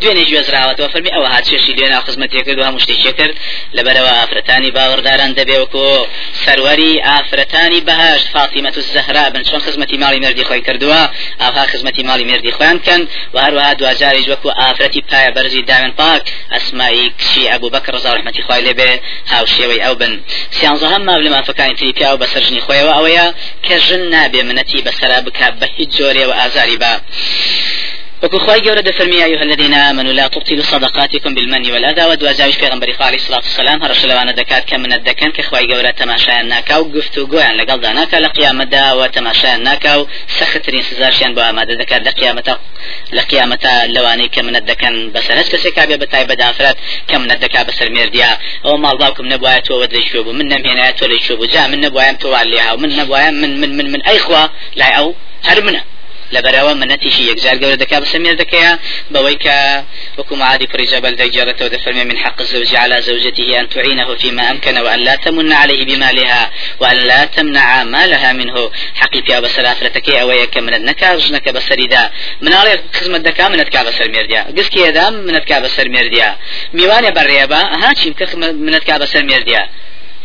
دوێنێ 0.00 0.24
گوێزراوەتەوە 0.30 0.88
فەرمی 0.92 1.10
ئەوە 1.14 1.28
هات 1.34 1.44
چێشی 1.50 1.72
لێنا 1.78 1.98
خزمەتی 2.06 2.42
کرد 2.46 2.58
و 2.58 2.64
هەموو 2.68 2.82
شتێکی 2.84 3.12
کرد. 3.18 3.34
لەبەرەوە 3.76 4.12
ئافرەتانی 4.18 4.70
باوەڕداران 4.76 5.32
دەبێ 5.38 5.56
وەکو 5.62 5.86
سەروەری 6.44 6.92
ئافرەتانی 7.08 7.80
بەهشت 7.88 8.26
فاتیمەت 8.34 8.74
و 8.78 8.82
زەهرا 8.94 9.24
بن 9.34 9.42
چۆن 9.48 9.60
خزمەتی 9.66 9.96
ماڵی 10.02 10.20
مردی 10.24 10.44
خۆی 10.48 10.62
کردووە. 10.66 11.00
ئاها 11.42 11.64
خزمەتی 11.72 12.02
ماڵی 12.08 12.24
مردی 12.30 12.52
خۆیان 12.56 12.78
کەن. 12.86 13.02
و 13.34 13.36
هەروەها 13.44 13.72
دوجاریش 13.80 14.26
وەکو 14.32 14.48
ئافرەتی 14.60 15.02
پایە 15.10 15.30
بەرزی 15.36 15.62
داوێن 15.70 15.92
پاک 16.00 16.22
ئەسمایی 16.54 17.06
کشی 17.20 17.44
ئەبوو 17.52 17.72
بەکر 17.74 17.92
ڕزا 17.96 18.10
ڕحمەتی 18.16 18.42
خوای 18.46 18.62
لێبێ 18.66 18.90
هاوشێوەی 19.32 19.80
ئەو 19.84 19.94
بن. 20.00 20.12
سیانزە 20.56 20.86
هەم 20.92 21.02
ماو 21.08 21.20
لە 21.26 21.30
مافەکانی 21.34 21.74
تری 21.78 21.92
پیا 21.98 22.10
و 22.14 22.20
بەسەرژنی 22.22 22.64
خۆیەوە 22.66 22.92
ئەوەیە 22.96 23.26
کە 23.66 23.76
ژن 23.86 24.02
نابێ 24.14 24.42
منەتی 24.48 24.84
بەسەرا 24.86 25.18
بکات 25.26 25.54
بە 25.60 25.66
هیچ 25.76 25.90
جۆرێەوە 25.98 26.34
ئازاری 26.40 26.78
بە 26.82 26.92
وكو 28.24 28.38
جورة 28.38 28.80
دفرمي 28.80 29.24
أيها 29.24 29.42
الذين 29.42 29.74
آمنوا 29.74 30.12
لا 30.12 30.26
تبطلوا 30.26 30.62
صدقاتكم 30.62 31.34
بالمن 31.34 31.70
والأذى 31.72 32.04
ودوازاوش 32.04 32.54
في 32.54 32.66
غنبري 32.66 32.94
عليه 33.00 33.16
الصلاة 33.16 33.36
والسلام 33.36 33.82
هرش 33.82 34.04
لوانا 34.04 34.32
دكات 34.32 34.64
كم 34.64 34.80
من 34.80 34.92
الدكان 34.92 35.32
كخواهي 35.32 35.66
جورة 35.66 35.90
تماشايا 35.90 36.42
ناكا 36.42 36.76
وقفتو 36.76 37.26
قوان 37.26 37.56
لقل 37.56 37.80
داناكا 37.80 38.16
لقيامة 38.16 38.64
دا 38.64 38.92
وتماشايا 38.92 39.56
ناكا 39.56 39.94
وسخترين 39.96 40.82
سزارشيان 40.82 41.34
بو 41.34 41.40
أمادة 41.40 41.74
دكات 41.74 42.06
لقيامة 42.06 42.58
لقيامة 43.12 43.86
لواني 43.86 44.28
كم 44.28 44.44
من 44.44 44.56
الدكان 44.56 45.12
بس 45.12 45.30
هس 45.30 45.48
كسي 45.48 45.70
كابيا 45.70 45.96
بتاي 45.96 46.24
بدافرات 46.24 46.76
كم 47.08 47.20
من 47.20 47.28
ميرديا 47.82 48.38
أو 48.64 48.76
مال 48.76 48.98
باوكم 48.98 49.32
نبوايا 49.32 49.58
تو 49.58 49.80
ود 49.80 49.92
ليشوبو 49.94 50.32
من 50.32 50.48
نمهنا 50.48 50.90
تو 50.90 51.06
ليشوبو 51.06 51.44
جاء 51.44 51.68
من 51.68 52.18
تو 52.18 52.34
عليها 52.34 52.72
ومن 52.72 52.96
نبوايا 52.96 53.30
من 53.30 53.60
من 53.60 53.76
من 53.76 53.92
من 53.92 54.02
أي 54.02 54.18
خوا 54.18 54.46
لا 54.76 54.94
أو 54.94 55.14
هرمنا 56.36 56.48
لبروا 56.48 56.72
منتيشي 56.72 57.30
يكزار 57.30 57.58
قولة 57.58 57.74
دكا 57.74 57.98
بسمير 57.98 58.34
دكيا 58.34 58.78
بويكا 59.10 59.84
وكم 60.18 60.42
عادي 60.42 60.66
فري 60.66 60.84
جبل 60.84 61.16
ديجارة 61.16 61.56
ودفرمي 61.64 62.04
من 62.04 62.18
حق 62.18 62.40
الزوج 62.40 62.74
على 62.74 63.02
زوجته 63.02 63.60
أن 63.60 63.68
تعينه 63.68 64.14
فيما 64.14 64.50
أمكن 64.50 64.78
وأن 64.78 64.98
لا 64.98 65.14
تمن 65.14 65.52
عليه 65.52 65.84
بمالها 65.84 66.50
وأن 66.80 66.96
لا 66.96 67.24
تمنع 67.24 67.84
مالها 67.84 68.32
منه. 68.32 68.70
حقي 68.94 69.22
فيها 69.26 69.40
بسر 69.40 69.72
أفرتكي 69.72 70.20
أويك 70.20 70.58
من 70.58 70.74
النكا 70.74 71.16
جنك 71.16 71.48
بسريدا 71.48 72.10
من 72.40 72.52
على 72.52 72.82
خزمة 72.94 73.18
دكا 73.18 73.48
من 73.48 73.60
بسر 73.82 74.10
ميرديا 74.10 74.46
قسكي 74.58 74.80
يدام 74.80 75.12
من 75.12 75.36
بسر 75.58 75.88
ميرديا 75.88 76.36
ميواني 76.72 77.10
بريبا 77.10 77.56
ها 77.56 77.92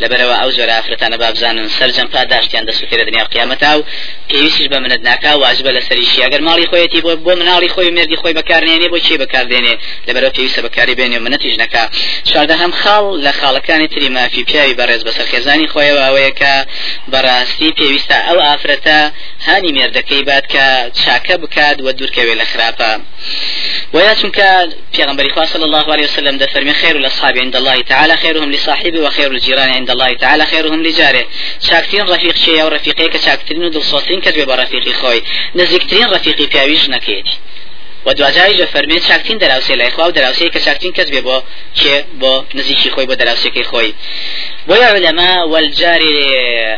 لەبەرەوە 0.01 0.36
ئەو 0.41 0.50
جۆرە 0.58 0.74
ئافرەتانە 0.77 1.18
بابزانن. 1.24 1.68
سەررجەم 1.77 2.08
پاداشتیان 2.15 2.63
دەسوکرە 2.70 3.03
دنیا 3.10 3.25
قیامەتا 3.34 3.72
و 3.77 3.84
پێویستیش 4.29 4.68
بە 4.72 4.77
منت 4.84 5.01
ناکا 5.10 5.32
واجبە 5.44 5.72
لە 5.77 5.82
سەریشی 5.88 6.22
ئەگەر 6.25 6.41
ماڵی 6.48 6.65
خۆیەتی 6.72 7.01
بۆ 7.06 7.12
بۆ 7.25 7.34
مناڵی 7.39 7.70
خۆی 7.75 7.91
مردی 7.98 8.18
خۆی 8.22 8.34
بەکارنێنێ 8.39 8.88
بۆ 8.94 9.00
چی 9.06 9.18
بەکاردێنێ؟ 9.22 9.74
لەبەرەوە 10.08 10.32
پێویستە 10.36 10.62
بەکاری 10.65 10.96
بێنێ 11.00 11.20
منەتیش 11.25 11.56
نەکا 11.63 11.84
چواردە 12.29 12.56
هەم 12.62 12.72
خاڵ 12.82 13.06
لە 13.25 13.32
خاڵەکانی 13.39 13.88
تری 13.94 14.10
مافی 14.15 14.44
پیاوی 14.50 14.75
بەڕێز 14.79 15.01
بەسەر 15.08 15.25
خێزانی 15.32 15.68
خۆیەوە 15.74 16.01
ئەوەیە 16.08 16.32
کە 16.39 16.53
بەڕاستی 17.12 17.70
پێویستە 17.77 18.18
ئەو 18.27 18.38
ئافرەتە 18.48 18.98
هانی 19.46 19.72
مێردەکەی 19.77 20.24
بات 20.29 20.46
کە 20.53 20.65
چاکە 21.01 21.36
بکات 21.44 21.77
و 21.82 21.88
دوورکەوێ 21.98 22.36
لە 22.41 22.46
خراپە. 22.51 22.91
ويا 23.94 24.13
چونك 24.22 24.38
پیغمبر 24.96 25.25
صلى 25.53 25.65
الله 25.65 25.86
عليه 25.94 26.03
وسلم 26.03 26.38
ده 26.38 26.46
فرمي 26.46 26.74
خير 26.74 26.96
الاصحاب 26.96 27.38
عند 27.38 27.56
الله 27.56 27.82
تعالى 27.82 28.15
خيرهم 28.15 28.51
لصاحبه 28.51 29.00
وخير 29.00 29.32
الجيران 29.32 29.70
عند 29.70 29.88
الله 29.91 30.13
تعالى 30.13 30.46
خيرهم 30.46 30.84
لجاره. 30.84 31.25
شاكتين 31.62 32.01
رفيق 32.01 32.36
شيء 32.36 32.62
أو 32.62 32.67
رفيقي 32.67 33.08
كشاكتين 33.08 33.63
ودل 33.63 33.84
صوتين 33.84 34.22
كتب 34.22 34.48
برفيقي 34.48 34.93
خوي 34.93 35.24
نزكتين 35.55 36.05
رفيقي 36.08 36.46
بياويج 36.46 36.89
نكيتي 36.89 37.38
و 38.06 38.13
دوجاری 38.13 38.65
فەرمێت 38.74 39.03
چاکتین 39.10 39.38
دەراوسێ 39.44 39.72
لای 39.79 39.89
خوا 39.89 40.08
و 40.08 40.12
دەراوسەیە 40.12 40.50
کە 40.53 40.60
چاکتین 40.65 40.91
کەس 40.98 41.08
بێ 41.13 41.22
بۆ 41.27 41.38
کێ 41.79 41.96
بۆ 42.22 42.34
نزیکی 42.56 42.89
خۆی 42.94 43.06
بۆ 43.10 43.15
دەراوسەکەی 43.22 43.65
خۆی. 43.72 43.94
بۆیە 44.70 44.88
علەما 44.96 45.32
والجاری 45.51 46.18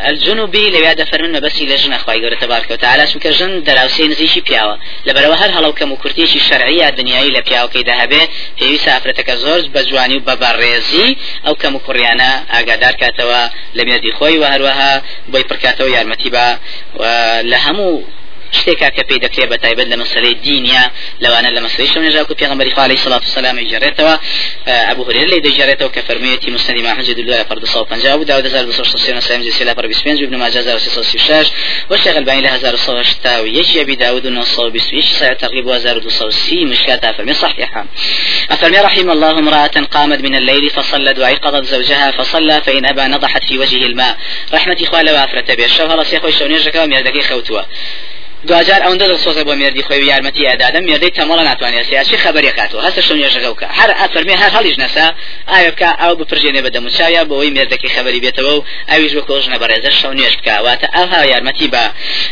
الجنوبی 0.10 0.64
لەویا 0.76 0.94
دەفەرمن 1.02 1.32
مەبەسی 1.38 1.66
لە 1.72 1.78
ژنە 1.82 1.98
خی 2.04 2.20
گەورە 2.22 2.38
تبارکە 2.44 2.72
و 2.72 2.82
تعالی 2.84 3.04
چونکە 3.12 3.30
ژن 3.38 3.52
دەراوسەی 3.68 4.08
نزیکی 4.12 4.42
پیاوە. 4.48 4.76
لەبەرەوە 5.08 5.36
هەر 5.42 5.52
هەڵەو 5.58 5.74
کەم 5.80 5.92
و 5.92 5.96
کورتێکی 6.02 6.40
شەرعی 6.48 6.92
دنیایی 7.00 7.32
لە 7.36 7.42
پیاوەکەی 7.48 7.84
دەهبێ 7.90 8.24
پێویست 8.58 8.88
ئافرەتەکە 8.94 9.36
زۆر 9.44 9.62
بە 9.74 9.82
جوانی 9.90 10.16
و 10.18 10.26
بەبارڕێزی 10.28 11.10
ئەو 11.46 11.56
کەم 11.62 11.74
و 11.76 11.82
کوڕیانە 11.86 12.32
ئاگادار 12.54 12.96
کاتەوە 13.02 13.42
لە 13.78 13.84
مێردی 13.88 14.12
خۆی 14.18 14.38
و 14.42 14.46
هەروەها 14.54 14.92
بۆی 15.32 15.46
پرکاتەوە 15.50 15.90
یارمەتی 15.96 16.30
بە 16.36 16.46
لە 17.52 17.58
هەموو 17.66 18.04
شتێکا 18.58 18.90
کە 18.96 19.04
پێی 19.08 19.20
دەکرێت 19.26 19.50
بە 19.54 19.58
تایبەت 19.64 19.88
لە 19.94 19.98
مەسلەی 20.02 20.36
دینیا 20.46 20.84
لەوانە 21.24 21.50
لە 21.56 21.62
مەسلەی 21.66 21.88
شەونێژا 21.94 22.22
و 22.22 22.36
پێغمبەری 22.42 22.72
خوا 22.74 22.84
عەلەیهی 22.86 23.04
سڵات 23.06 23.24
وسلام 23.28 23.58
ئیجارێتەوە 23.62 24.16
ئەبو 24.90 25.04
هريرة 25.10 25.28
لي 25.34 25.40
دەجارێتەوە 25.48 25.92
کە 25.96 26.02
فەرموویەتی 26.08 26.50
مسند 26.56 26.80
ما 26.86 26.94
حجد 26.94 27.20
الله 27.20 27.44
فرد 27.44 27.66
صوب 27.66 27.88
پنجاب 27.88 28.20
و 28.20 28.24
داود 28.24 28.46
هزار 28.46 28.64
دوسر 28.64 28.84
سوسيون 28.84 29.20
سلام 29.20 29.42
جسي 29.42 29.64
لا 29.64 29.74
فربي 29.74 29.94
سبينج 29.94 30.24
ابن 30.24 30.36
ماجه 30.38 30.60
هزار 30.60 30.76
وسيسو 30.76 31.02
سيشاش 31.02 31.52
والشيخ 31.90 32.16
الباني 32.16 32.50
شتاوي 33.02 33.50
يجي 33.58 33.82
أبي 33.82 33.96
داود 33.96 34.26
ونصو 34.26 34.70
بسويش 34.70 35.06
ساعة 35.06 35.34
ترغيب 35.34 35.66
وهزار 35.66 35.98
دوسو 35.98 36.30
سي 36.30 36.66
مشكات 36.66 37.06
فرمي 37.06 37.34
صحيحة 37.34 37.86
أفرمي 38.52 38.80
رحم 38.80 39.12
الله 39.12 39.32
امرأة 39.32 39.68
قامت 39.68 40.22
من 40.22 40.36
الليل 40.36 40.70
فصلت 40.70 41.20
وأيقظت 41.20 41.66
زوجها 41.66 42.12
فصلى 42.12 42.62
فإن 42.62 42.86
أبى 42.86 43.02
نضحت 43.02 43.44
في 43.44 43.58
وجهه 43.58 43.86
الماء. 43.86 44.18
رحمتي 44.54 44.86
خوالة 44.86 45.14
وافرة 45.14 45.54
بيش 45.56 45.78
شو 45.78 45.86
هلا 45.86 46.04
سيخوي 46.04 46.32
شونيجك 46.32 46.76
وميردكي 46.76 47.22
خوتوا. 47.22 47.62
دوجار 48.50 48.82
ئەوەندە 48.86 49.06
دڵسۆزە 49.12 49.44
بۆ 49.48 49.54
مێردی 49.62 49.84
خۆی 49.88 50.04
یارمەتی 50.12 50.44
ئەدادەم 50.52 50.84
مێردەی 50.90 51.12
تەمەڵە 51.18 51.44
ناتوانێت 51.50 51.86
سیاسی 51.90 52.18
خبری 52.18 52.52
کاتەوە 52.58 52.82
هەستە 52.88 53.02
شو 53.08 53.14
نوێژەکە 53.20 53.50
بکە. 53.54 53.68
هەر 53.80 53.92
ئەفەرمێ 54.00 54.36
هەر 54.42 54.52
هەڵیش 54.58 54.78
نەسا 54.84 55.06
ئایا 55.52 55.72
بکە 55.72 55.90
ئەو 56.02 56.14
بپرژێنێ 56.20 56.62
بە 56.66 56.70
دەموچاویا 56.76 57.24
بۆەوەی 57.30 57.52
مێردەکەی 57.56 57.92
خبری 57.96 58.22
بێتەوە 58.26 58.54
و 58.58 58.64
ئەویش 58.92 59.14
بە 59.18 59.24
کۆژنە 59.30 59.58
بەڕێزە 59.62 59.92
شەو 60.00 60.14
نوێش 60.18 60.36
بکە. 60.40 60.56
واتە 60.66 60.88
ئەها 60.96 61.22
یارمەتی 61.32 61.68
بە 61.74 61.84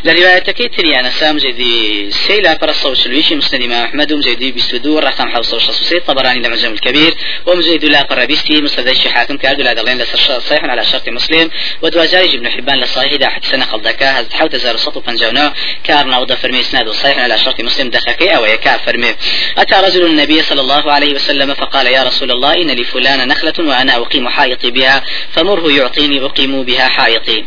لە 0.06 0.12
ریواەتەکەی 0.18 0.70
تریانە 0.75 1.12
سام 1.20 1.38
جدی 1.38 2.10
سيلا 2.12 2.54
پر 2.62 2.70
الصوشلويشي 2.70 3.36
مسند 3.36 3.62
إمام 3.62 3.84
أحمد 3.88 4.12
ومجيدي 4.12 4.51
بيستدو 4.51 5.00
رقم 5.00 5.30
حوصة 5.34 5.56
وشخصية 5.58 6.00
طبراني 6.00 6.39
لمجمع 6.39 6.72
الكبير 6.72 7.13
ومجيد 7.46 7.86
لا 7.86 8.01
قربيستي 8.01 8.62
مسند 8.62 8.88
الشحاكم 8.88 9.38
كاردو 9.38 9.63
لا 9.63 9.74
دلين 9.74 10.06
صحيح 10.50 10.63
على 10.63 10.86
شرط 10.86 11.10
مسلم. 11.10 11.50
ودواجاري 11.82 12.36
ابن 12.36 12.50
حبان 12.50 12.78
لصحيح 12.80 13.16
دا 13.16 13.30
حد 13.30 13.46
سنة 13.46 13.66
خلدك 13.66 14.04
هز 14.04 14.25
حوت 14.34 14.56
زار 14.56 14.78
سطو 14.78 15.00
بنجاونا 15.00 15.54
كارنا 16.00 16.18
وضا 16.20 16.36
فرمي 16.36 16.60
إسناد 16.60 16.89
صحيح 16.89 17.18
على 17.18 17.38
شرط 17.38 17.62
مسلم 17.62 17.89
دخكي 17.89 18.36
أو 18.36 18.46
يكافر 18.46 18.98
مي 18.98 19.15
أتى 19.58 19.75
رجل 19.75 20.06
النبي 20.06 20.41
صلى 20.41 20.62
الله 20.62 20.91
عليه 20.91 21.13
وسلم 21.15 21.53
فقال 21.53 21.88
يا 21.88 22.03
رسول 22.03 22.32
الله 22.32 22.53
إن 22.53 22.72
لفلان 22.72 23.27
نخلة 23.27 23.53
وأنا 23.60 23.96
أقيم 23.98 24.29
حائطي 24.29 24.72
بها 24.72 25.03
فمره 25.32 25.72
يعطيني 25.72 26.25
أقيم 26.25 26.63
بها 26.63 26.88
حائطي. 26.88 27.46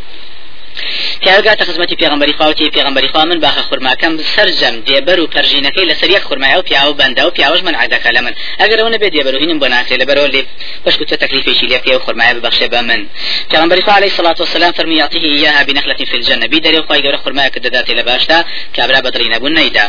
پیاگاتە 1.23 1.63
خزمەتی 1.69 1.95
پێغمبەری 2.01 2.33
خاوتی 2.39 2.69
پێغمبەری 2.75 3.07
خوا 3.11 3.25
من 3.25 3.39
باخە 3.45 3.61
خورماکەم 3.69 4.13
سرجەم 4.35 4.75
دێبەر 4.87 5.19
و 5.19 5.27
پەرژینەکەی 5.33 5.85
لەسەر 5.91 6.09
یەک 6.15 6.23
خورمایە 6.29 6.57
و 6.57 6.63
پیاوە 6.69 6.93
بەندە 6.99 7.23
و 7.25 7.31
پیاوەش 7.37 7.61
من 7.67 7.75
عادەکە 7.81 8.09
لە 8.15 8.21
من. 8.25 8.33
ئەگەر 8.61 8.79
ئەو 8.81 8.89
نەبێت 8.95 9.11
دێبەر 9.15 9.33
و 9.35 9.39
هینم 9.43 9.59
بۆ 9.59 9.67
ناسێ 9.73 9.95
لەبەرەوە 10.01 10.29
لێ 10.33 10.43
بەشکوتە 10.85 11.15
تەکلیفێکی 11.23 11.65
لێ 11.71 11.79
پێ 11.85 11.93
و 11.95 11.99
خورمایە 12.05 12.33
ببەخشێ 12.37 12.67
بە 12.73 12.79
من. 12.89 13.01
پێغمبەری 13.51 13.81
خوا 13.85 13.93
علیه 13.99 14.11
الصلاة 14.13 14.39
والسلام 14.39 14.71
فەرمی 14.77 14.95
یعطیه 15.01 15.25
إياها 15.37 15.63
بنخلة 15.63 15.99
في 16.09 16.15
الجنة 16.19 16.47
بی 16.51 16.59
دەرێ 16.65 16.79
خی 16.87 17.01
گەورە 17.05 17.19
خورمایە 17.23 17.49
کە 17.53 17.59
دەداتێ 17.65 17.93
لە 17.99 18.03
باشدا 18.09 18.39
کابرا 18.75 18.99
بەدڵی 19.05 19.27
نەبوون 19.33 19.53
نەیدا. 19.59 19.85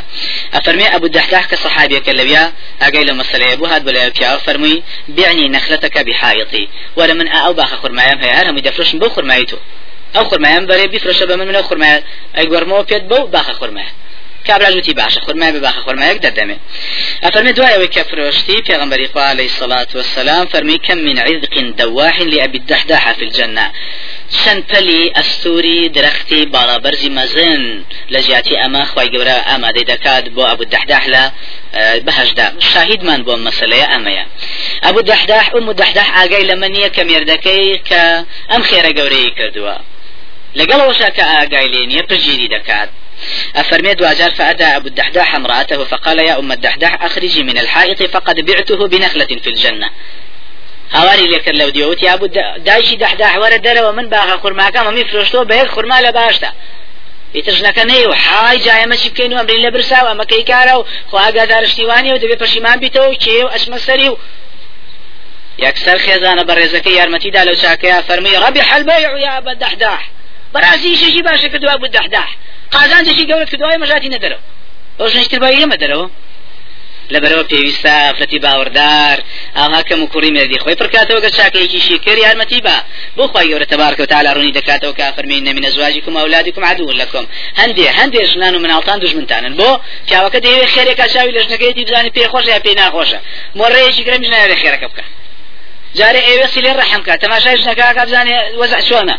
ئەفەرمێ 0.54 0.86
ئەبو 0.92 1.08
دەحداح 1.16 1.44
کە 1.50 1.56
صحابیەکە 1.64 2.12
لەویا 2.18 2.44
ئەگەی 2.82 3.04
لە 3.08 3.12
مەسەلەیە 3.20 3.56
بوو 3.58 3.66
هات 3.72 3.82
بە 3.86 3.92
لە 3.96 4.02
پیاوە 4.16 4.40
فەرمووی 4.46 4.82
بعني 5.08 5.48
نخلتك 5.48 5.98
بحائطي 5.98 6.68
ولا 6.96 7.14
من 7.14 7.28
أو 7.28 7.52
باخ 7.52 7.74
خرمايام 7.82 8.18
هي 8.20 8.30
هرم 8.30 8.58
يدفرش 8.58 8.96
بو 8.96 9.08
خرمايتو 9.08 9.56
ئەو 10.14 10.24
خورمایان 10.30 10.64
بەرێ 10.70 10.86
بیفرۆشە 10.92 11.24
بە 11.30 11.34
من 11.40 11.46
منە 11.50 11.62
خورمای 11.68 12.02
ئەی 12.36 12.46
گوەرمەوە 12.50 12.82
پێت 12.90 13.04
بەو 13.10 13.22
باخە 13.34 13.54
خورمای 13.60 13.90
کابراژ 14.48 14.74
وتی 14.76 14.94
باشە 15.00 15.20
خورمای 15.26 15.52
بە 15.54 15.60
باخە 15.66 15.80
خورمایەک 15.86 16.18
دەدەمێ 16.26 16.56
ئەفەرمێ 17.24 17.52
دوایەوەی 17.58 17.90
کە 17.94 18.02
فرۆشتی 18.10 18.64
پێغمبەری 18.68 19.06
خوا 19.12 19.24
عليه 19.32 19.48
الصلاة 19.52 19.90
والسلام 19.98 20.44
فەرمی 20.52 20.78
كم 20.86 20.98
من 21.08 21.18
عذق 21.18 21.54
دواح 21.80 22.16
لأبي 22.20 22.58
الدحداح 22.58 23.12
في 23.12 23.24
الجنة. 23.28 23.66
چەند 24.40 24.62
پەلی 24.70 25.02
ئەستوری 25.16 25.80
درەختی 25.96 26.40
باڵابەرزی 26.54 27.10
مەزن 27.18 27.62
لە 28.12 28.18
ژیاتی 28.26 28.54
ئەمە 28.62 28.82
خی 28.90 29.08
گەورە 29.14 29.36
ئامادەی 29.48 29.84
دەکات 29.92 30.24
بۆ 30.34 30.42
ئەبوو 30.50 30.70
دەحداح 30.74 31.04
لە 31.14 31.22
بەهشدا 32.06 32.46
شاهیدمان 32.70 33.20
بۆ 33.26 33.34
مەسلەیە 33.46 33.86
ئەمەیە 33.92 34.24
ئەبوو 34.84 35.02
دەحداح 35.10 35.44
ئەم 35.54 35.66
دەحداح 35.80 36.08
ئاگای 36.16 36.44
لە 36.50 36.54
منیە 36.62 36.88
کە 36.96 37.02
مێردەکەی 37.08 37.66
کە 37.88 38.02
ئەم 38.50 38.62
خێرە 38.68 38.90
گەورەی 38.98 39.34
کردووە 39.38 39.76
لەگەڵەوەشا 40.58 41.08
کە 41.16 41.24
ئاگای 41.32 41.68
لێ 41.72 41.82
نییە 41.90 42.02
پژگیری 42.10 42.48
دەکات. 42.54 42.88
أفرمي 43.56 43.94
دوازار 43.94 44.30
فأدى 44.30 44.64
أبو 44.64 44.88
الدحداح 44.88 45.34
امرأته 45.34 45.84
فقال 45.84 46.18
يا 46.18 46.38
أم 46.38 46.52
الدحداح 46.52 47.04
أخرجي 47.04 47.42
من 47.42 47.58
الحائط 47.58 48.02
فقد 48.02 48.40
بعته 48.40 48.88
بنخلة 48.88 49.32
في 49.44 49.50
الجنة. 49.50 49.90
لك 51.34 51.48
لو 51.48 51.68
ديوتي 51.68 52.14
أبو 52.14 52.26
دايشي 52.56 52.96
دحداح 52.96 53.38
ورد 53.38 53.62
دروا 53.62 53.92
من 53.92 54.08
باغا 54.08 54.36
خرما 54.36 54.70
كما 54.70 54.90
مي 54.90 55.04
فرشتو 55.04 55.44
بهيك 55.44 55.68
خرما 55.68 56.00
لباشتا 56.00 56.52
ئیترژنەکە 57.34 57.84
نەی 57.90 58.06
و 58.06 58.12
حای 58.12 58.58
جایمەشی 58.66 59.10
بکەین 59.10 59.32
و 59.32 59.38
ئەمرین 59.38 59.62
لە 59.66 59.70
برسا 59.74 59.98
و 60.04 60.08
ئەمەکەی 60.12 60.44
کارە 60.50 60.74
و 60.78 60.84
خواگادارشتیوانی 61.10 62.12
و 62.12 62.18
دەبێت 62.22 62.38
پەشیمان 62.42 62.76
بیتەوە 62.82 63.08
و 63.10 63.14
کێ 63.14 63.44
و 63.44 63.52
ئەچمە 63.54 63.78
سەری 63.86 64.08
و. 64.08 64.16
یەکسەر 65.64 65.98
خێزانە 66.04 66.42
بە 66.48 66.54
ڕێزەکەی 66.58 66.96
یارمەتیدا 66.98 67.42
لەو 67.48 67.56
چاکەیە 67.62 67.98
فەرمی 68.08 68.38
ڕەبی 68.42 68.62
دەحداح 69.62 70.00
بەرازی 70.54 70.96
شەشی 71.02 71.22
باشە 71.28 71.48
کردووە 71.52 71.74
بوو 71.80 71.94
دەحداح 71.96 72.30
قازانجێکی 72.74 73.24
گەورە 73.30 73.46
کردوای 73.50 73.78
مەژاتی 73.82 74.10
نەدەرەوە. 74.14 74.42
ئەو 74.98 75.08
ژنشتر 75.12 75.38
بای 75.42 75.56
ئێمە 75.60 75.76
دەرەوە. 75.82 76.06
لەبەرەوە 77.12 77.44
پێویستە 77.50 77.94
ئافرەتی 78.06 78.38
باوەڕدار 78.44 79.18
ئاها 79.56 79.80
کەم 79.88 80.00
و 80.02 80.06
کوڕی 80.12 80.30
مردی 80.36 80.58
خۆی 80.62 80.76
پرکاتەوە 80.80 81.20
گە 81.24 81.30
چاکەیەکی 81.36 81.80
شیکر 81.86 82.16
یارمەتی 82.24 82.60
بە 82.66 82.76
بۆ 83.16 83.24
خی 83.32 83.46
گەورە 83.50 83.66
تبارکە 83.72 84.00
و 84.02 84.10
تعالی 84.12 84.30
ڕوونی 84.36 84.56
دەکاتەوە 84.58 84.94
کە 84.98 85.06
فەرمین 85.16 85.42
نەمینە 85.48 85.70
زواجیکم 85.76 86.14
ئەولادیکم 86.20 86.64
عدو 86.70 86.92
لەکم 87.00 87.24
هەندێ 87.60 87.86
هەندێ 87.98 88.20
ژنان 88.30 88.54
و 88.54 88.62
مناڵتان 88.64 88.98
دژمنتانن 89.04 89.54
بۆ 89.60 89.70
پیاوەکە 90.08 90.38
دەیەوێت 90.44 90.70
خێرێکا 90.74 91.06
چاوی 91.12 91.32
لە 91.36 91.40
ژنەکەیەتی 91.44 91.84
بزانانی 91.86 92.12
پێ 92.16 92.24
خۆش 92.32 92.46
یا 92.54 92.58
پێی 92.64 92.76
ناخۆشە. 92.80 93.18
مۆڕەیەکی 93.58 94.02
گرم 94.06 94.22
ژنایە 94.26 94.56
خێرەکە 94.62 94.86
بکە. 94.90 95.04
جارێ 95.98 96.20
ئێوە 96.28 96.46
سیلێ 96.54 96.72
ڕەحم 96.80 97.02
کە 97.06 97.12
تەماشای 97.22 97.56
ژنەکە 97.62 97.84
بزانێ 98.08 98.36
وەزع 98.60 98.80
چۆنە؟ 98.88 99.16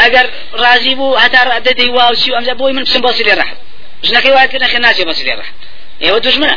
ئەگەر 0.00 0.26
ڕازی 0.62 0.94
بوو 0.98 1.18
هەتا 1.22 1.40
دەدەی 1.66 1.90
واوچی 1.96 2.30
و 2.30 2.34
ئەمجا 2.36 2.54
بۆی 2.60 2.72
من 2.72 2.84
بۆ 3.04 3.10
سیلێ 3.18 3.34
ڕەحم 3.40 3.58
ژنەکەی 4.06 4.32
وای 4.36 4.48
ناچێ 4.86 5.04
بە 5.08 5.14
سیلێ 5.18 5.34
ڕەحم 5.40 5.56
ئێوە 6.02 6.18
دژمنە. 6.26 6.56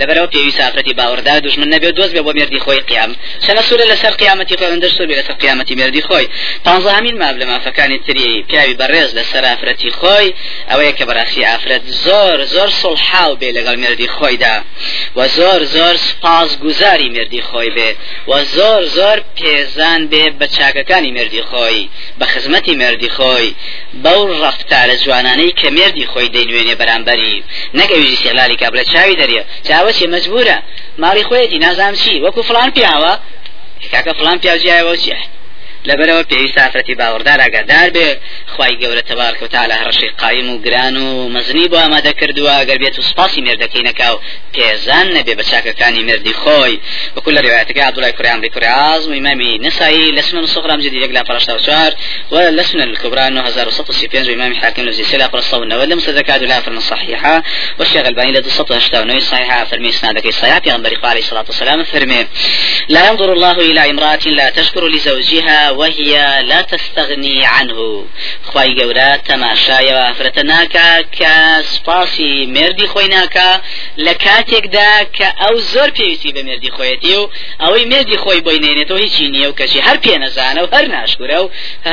لەبەرەوە 0.00 0.28
پێویست 0.34 0.60
ئافرەتی 0.60 0.94
باوەڕدار 0.98 1.38
دوژمن 1.44 1.68
نەبێت 1.74 1.94
دۆست 1.98 2.12
بێ 2.16 2.22
بۆ 2.26 2.32
مردی 2.38 2.60
خۆی 2.64 2.80
قیام 2.90 3.10
چەنە 3.44 3.62
سوورە 3.68 3.86
لەسەر 3.92 4.12
قیامەتی 4.20 4.56
خۆی 4.58 4.70
ئەندەر 4.72 4.92
سوور 4.96 5.08
لەسەر 5.20 5.36
قیامەتی 5.42 5.74
مردی 5.80 6.02
خۆی. 6.08 6.26
پانزەهامین 6.66 7.16
ماب 7.22 7.36
لە 7.40 7.46
مافەکانی 7.52 7.98
تری 8.06 8.44
پیاوی 8.48 8.76
بەڕێز 8.80 9.10
لەسەر 9.18 9.44
ئافرەتی 9.50 9.90
خۆی 10.00 10.28
ئەوەیە 10.70 10.92
کە 10.98 11.04
بەڕاستی 11.08 11.42
ئافرەت 11.50 11.82
زۆر 12.04 12.38
زۆر 12.54 12.70
سڵحاو 12.82 13.32
بێ 13.40 13.50
لەگەڵ 13.56 13.76
مردی 13.84 14.08
خۆیدا 14.16 14.56
و 15.16 15.28
زۆر 15.38 15.60
زۆر 15.76 15.94
سپاس 16.08 16.50
گوزاری 16.62 17.08
مردی 17.16 17.42
خۆی 17.48 17.70
بێ 17.76 17.90
و 18.30 18.32
زۆر 18.56 18.82
زۆر 18.96 19.18
پێزان 19.38 20.00
بێ 20.12 20.24
بە 20.38 20.46
چاکەکانی 20.56 21.10
مردی 21.18 21.42
خۆی 21.50 21.88
بە 22.18 22.24
خزمەتی 22.32 22.74
مردی 22.82 23.10
خۆی. 23.16 23.48
بەو 24.04 24.20
ڕفتارە 24.42 24.96
جوانانەی 25.04 25.52
کە 25.60 25.68
مردی 25.78 26.06
خۆی 26.12 26.28
دەینوێنێ 26.34 26.74
بەرامبەری. 26.80 27.36
نەگەویژی 27.78 28.18
سێڵالی 28.22 28.56
کابرە 28.62 28.84
چاوی 28.92 29.16
دەریە. 29.20 29.42
چاوە 29.66 29.87
ئەوەشی 29.88 30.06
مجبورە. 30.16 30.58
ماڵی 31.02 31.24
خۆیەتی 31.28 31.58
نازام 31.66 31.94
چی؟ 32.02 32.14
وەکو 32.24 32.42
فلان 32.48 32.70
پیاوە. 32.76 33.12
کاکە 33.92 34.12
فلان 34.18 34.38
پیاوجیایەوە 34.42 34.94
چیە؟ 35.02 35.18
لەبەرەوە 35.88 36.22
پێویست 36.30 36.58
ئافرەتی 36.60 36.94
باوەڕدار 37.00 37.38
ئاگادار 37.44 37.88
بێ. 37.96 38.08
خی 38.52 38.74
گەورە 38.82 39.02
تەبارک 39.10 39.40
و 39.42 39.46
تعالی 39.54 39.74
هەڕەشی 39.80 40.08
قایم 40.20 40.48
و 40.50 40.58
گران 40.64 40.96
و 40.96 41.28
مەزنی 41.34 41.66
بۆ 41.72 41.76
ئامادە 41.82 42.12
کردووە. 42.20 42.56
گەر 42.68 42.78
بێت 42.82 42.96
و 42.98 43.02
سپاسی 43.10 43.40
مێردەکەی 43.46 43.86
نەکاو 43.88 44.16
پێزان 44.54 45.06
نەبێ 45.16 45.34
بە 45.38 45.44
چاکەکانی 45.50 46.02
مردی 46.08 46.34
خۆی. 46.42 46.74
وەکو 47.16 47.30
لە 47.36 47.40
ڕێواتەکە 47.44 47.80
عبدوڵای 47.88 48.12
کوریان 48.16 48.42
ڕی 48.42 48.50
کوریاز 48.54 49.08
و 49.08 49.12
ئیمامی 49.12 49.58
نسایی 49.58 50.16
لە 50.16 50.20
سنن 50.20 50.46
سوغرام 50.46 50.80
جدی 50.80 50.98
یەک 51.04 51.12
لا 51.12 51.22
پرشتا 51.22 51.54
و 51.54 51.58
چوار 51.58 51.92
و 52.30 52.50
لە 52.56 52.62
سنن 52.62 52.88
الكبرى 52.88 53.30
9135 53.30 54.28
و 54.28 54.32
إمام 54.32 54.54
حاكم 54.54 54.82
لفزي 54.82 55.04
سلا 55.04 55.28
فرصة 55.28 55.58
والنوى 55.58 55.86
لم 55.86 56.00
سزكاد 56.00 56.42
لا 56.42 56.60
فرن 56.60 56.80
صحيحة 56.80 57.42
والشيخ 57.78 58.06
الباني 58.06 58.32
لدى 58.32 58.50
سطة 58.50 58.76
اشتاونوي 58.76 59.20
صحيحة 59.20 59.64
فرمي 59.64 59.92
سنادك 59.92 60.30
صحيحة 60.30 60.60
في 60.60 60.70
غنبري 60.70 60.98
عليه 61.04 61.20
الصلاة 61.20 61.44
والسلام 61.48 61.84
فرمي 61.84 62.26
لا 62.88 63.08
ينظر 63.08 63.32
الله 63.32 63.52
إلى 63.52 63.90
امرأة 63.90 64.18
لا 64.26 64.50
تشكر 64.50 64.88
لزوجها 64.88 65.70
وهي 65.70 66.42
لا 66.42 66.62
تستغني 66.62 67.44
عنه. 67.44 68.04
خواي 68.42 68.74
گەورە 68.78 69.10
تەماشایەوە 69.28 70.02
ئافرەتە 70.08 70.42
ناکە 70.52 70.88
کە 71.18 71.34
سپاسی 71.74 72.46
مردی 72.46 72.86
خۆی 72.92 73.08
ناکە 73.16 73.50
لە 74.04 74.14
کاتێکدا 74.24 74.92
کە 75.16 75.28
ئەو 75.40 75.54
خۆیەتی 76.98 77.14
و 77.16 77.30
ئەوەی 77.62 77.84
مردی 77.92 78.16
خۆی 78.16 78.40
بۆی 78.46 78.58
نێنێتەوە 78.64 79.00
هیچی 79.04 79.26
نییە 79.34 79.48
و 79.48 79.56
کەچی 79.58 79.80
هەر 79.86 79.96
پێ 80.04 80.14
نەزانە 80.24 80.60
و 80.62 80.68
هەر 80.74 80.86
ناشکورە 80.94 81.38
و 81.44 81.50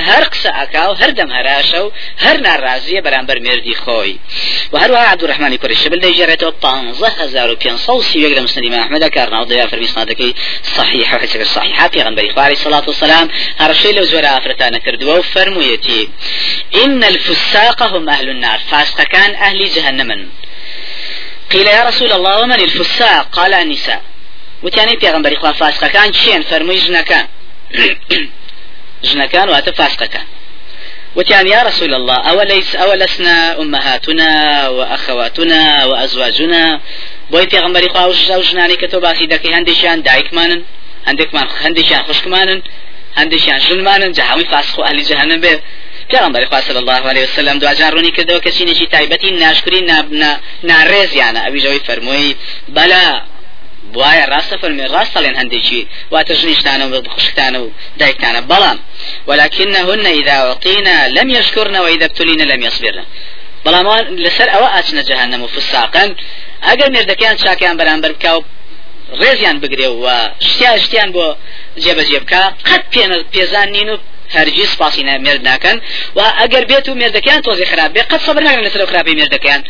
هەر 0.10 0.24
قسە 0.32 0.52
ئەکا 0.60 0.84
و 0.91 0.96
هەر 1.02 1.12
دەم 1.18 1.30
هەراشە 1.38 1.80
و 1.86 1.91
هەر 2.24 2.38
ناڕازیە 2.46 3.02
بەرامبەر 3.06 3.38
مردی 3.48 3.76
خۆی. 3.84 4.20
و 4.74 4.76
هەروە 4.84 5.02
عبدوڕحمانی 5.12 5.58
و 7.52 7.56
پێنج 7.63 7.80
سەڵ 7.86 8.00
سیوێک 8.10 8.34
لە 8.38 8.41
مسلمی 8.48 8.78
ئەحمەدە 8.82 9.10
کارناو 9.15 9.46
دەیا 9.52 9.65
فەرمی 9.72 9.89
سنادەکەی 9.94 10.32
صحیح 10.78 11.08
و 11.15 11.20
حەسەکە 11.22 11.48
صحیح 11.56 11.76
پێغەمبەری 11.94 12.34
خواری 12.34 12.56
صلاة 12.56 12.86
والسلام 12.89 13.28
هەرشەی 13.62 13.94
لەو 13.98 14.06
زۆرە 14.12 14.30
ئافرەتانە 14.34 14.80
کردووە 14.86 15.15
و 15.20 15.24
فەرموویەتی 15.34 16.02
إن 16.84 17.04
الفساق 17.04 17.80
هم 17.84 18.10
أهل 18.10 18.30
النار 18.30 18.60
فاسقكان 18.70 19.32
أهل 19.46 19.60
جهنم 19.76 20.30
قيل 21.52 21.68
يا 21.68 21.84
رسول 21.84 22.12
الله 22.12 22.41
ومن 22.41 22.62
الفساق؟ 22.62 23.28
قال 23.32 23.54
النساء. 23.54 24.02
پیغمبر 25.00 25.36
خوا 25.36 25.52
فاسقكان 25.52 26.12
چين 26.12 26.41
فرموي 26.41 26.78
جنكان 26.78 27.28
جنكان 29.04 29.50
واتە 29.54 29.72
فاسقكان 29.72 30.26
وتيان 31.15 31.48
يا 31.48 31.63
رسول 31.63 31.94
الله 31.94 32.15
أوليس 32.15 32.76
أولسنا 32.76 33.62
أمهاتنا 33.62 34.30
وأخواتنا 34.68 35.86
وأزواجنا 35.86 36.80
بۆی 37.32 37.46
پێغمبەری 37.54 37.89
خوا 37.94 38.13
ژنانی 38.50 38.78
کە 38.82 38.88
تۆ 38.91 38.96
باسی 39.06 39.28
دەکەی 39.34 39.54
هەندێکیان 39.58 40.00
دایکمانن 40.08 40.62
هەندێکمان 41.08 41.48
هەندێکیان 41.63 42.04
خوشکمانن 42.08 42.60
هەندێکیان 43.20 43.60
ژنمانن 43.68 44.12
جەهامی 44.18 44.46
فاسخ 44.52 44.78
و 44.80 44.82
ئەهلی 44.86 45.06
جەهەنم 45.10 45.39
بێ. 45.44 45.54
پیغمبر 46.10 46.46
خوا 46.46 46.62
صلی 46.62 46.78
الله 46.78 47.02
علیه 47.10 47.24
وسلم 47.24 47.60
دو 47.60 47.74
جار 47.74 47.91
ڕوونی 47.96 48.12
کردەوە 48.18 48.39
کەسی 48.46 48.63
نشی 48.70 48.88
تایبەتی 48.94 49.32
ناشکری 49.44 49.82
ناڕێزیانە 50.70 51.39
ئەوی 51.46 51.62
ژەوەی 51.63 51.82
فەرمووی 51.88 52.36
بەلا 52.76 53.22
وایە 53.93 54.26
ڕاستە 54.34 54.56
فەرمی 54.62 54.88
ڕاست 54.93 55.13
دەڵێن 55.15 55.36
هەندێکی 55.41 55.82
واتە 56.13 56.34
ژنیشتانە 56.39 56.86
و 56.91 56.93
خوشکتانە 57.13 57.60
و 57.63 57.67
دایکتانە. 58.00 58.41
بەڵام 58.52 58.78
ولكنهن 59.28 60.06
إذا 60.19 60.36
أعطينا 60.48 61.08
لم 61.17 61.28
يشكرن 61.38 61.76
وإذا 61.86 62.06
ابتلين 62.06 62.41
لم 62.52 62.62
يصبرن. 62.67 63.06
بەڵام 63.65 63.86
لەسەر 64.26 64.48
ئەوە 64.54 64.69
ئاچنە 64.74 65.02
جەهنم 65.10 65.41
و 65.43 65.48
فساقن. 65.48 66.10
ئەگەر 66.67 66.89
مێردەکەیان 66.95 67.36
چاکیان 67.43 67.76
بەرامبەر 67.80 68.12
بکە 68.15 68.32
و 68.38 68.41
ڕێزیان 69.21 69.58
بگرێ 69.63 69.88
و 70.04 70.06
شتیا 70.48 70.71
شتیان 70.84 71.10
بۆ 71.15 71.26
جێبەجێ 71.84 72.19
بکە 72.24 72.41
قەت 72.67 72.84
پێزان 73.34 73.67
نین 73.76 73.89
و 73.93 73.98
هەرگیز 74.36 74.69
سپاسی 74.76 75.04
مێرد 75.26 75.43
ناکەن. 75.50 75.78
و 76.17 76.19
ئەگەر 76.39 76.63
بێت 76.69 76.86
و 76.89 76.98
مێردەکەیان 77.02 77.41
تۆزی 77.45 77.65
خراپ 77.71 77.91
بێ 77.95 78.02
قەت 78.12 78.21
سەبر 78.28 78.41
ناکەن 78.48 78.63
لەسەر 78.67 78.82
خراپی 78.91 79.15
مێردەکەیان 79.19 79.62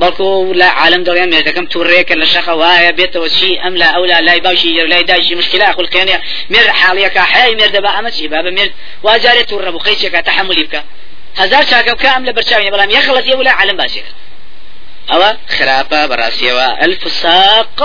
بەڵکو 0.00 0.54
لە 0.60 0.68
عالم 0.80 1.02
دەڵیان 1.08 1.30
مێردەکەم 1.34 1.66
تووڕێکە 1.72 2.14
لە 2.20 2.26
شەخە 2.32 2.54
وایە 2.60 2.92
بێتەوە 2.98 3.28
چی 3.36 3.50
ئەم 3.62 3.74
لا 3.80 3.88
ئەو 3.94 4.04
لا 4.10 4.18
لای 4.26 4.40
باشی 4.40 4.70
لای 4.92 5.04
داشی 5.10 5.34
مشکلا 5.40 5.72
خولکێنێ 5.76 6.16
مێر 6.52 6.66
حاڵیەکە 6.80 7.22
حای 7.32 7.52
مێردە 7.58 7.80
بە 7.84 7.90
ئەمە 7.96 8.10
چی 8.16 8.28
با 8.32 8.38
بە 8.44 8.50
مێرد 8.56 8.72
واجارێت 9.06 9.46
تووڕە 9.50 9.70
بخەی 9.76 9.96
چێکە 10.00 10.20
تەحملی 10.28 10.64
بکە 10.66 10.80
هزار 11.40 11.62
چاکە 11.70 11.92
بکە 11.96 12.08
ئەم 12.14 12.24
لە 12.28 12.32
بەرچاوی 12.36 12.70
بەڵام 12.74 12.90
یەخڵەتی 12.96 13.32
ولا 13.38 13.52
عالم 13.58 13.76
باشێکە 13.82 14.12
ئەوە 15.10 15.30
خراپە 15.56 16.00
بەڕاستیەوە 16.10 16.66
الفساق 16.86 17.80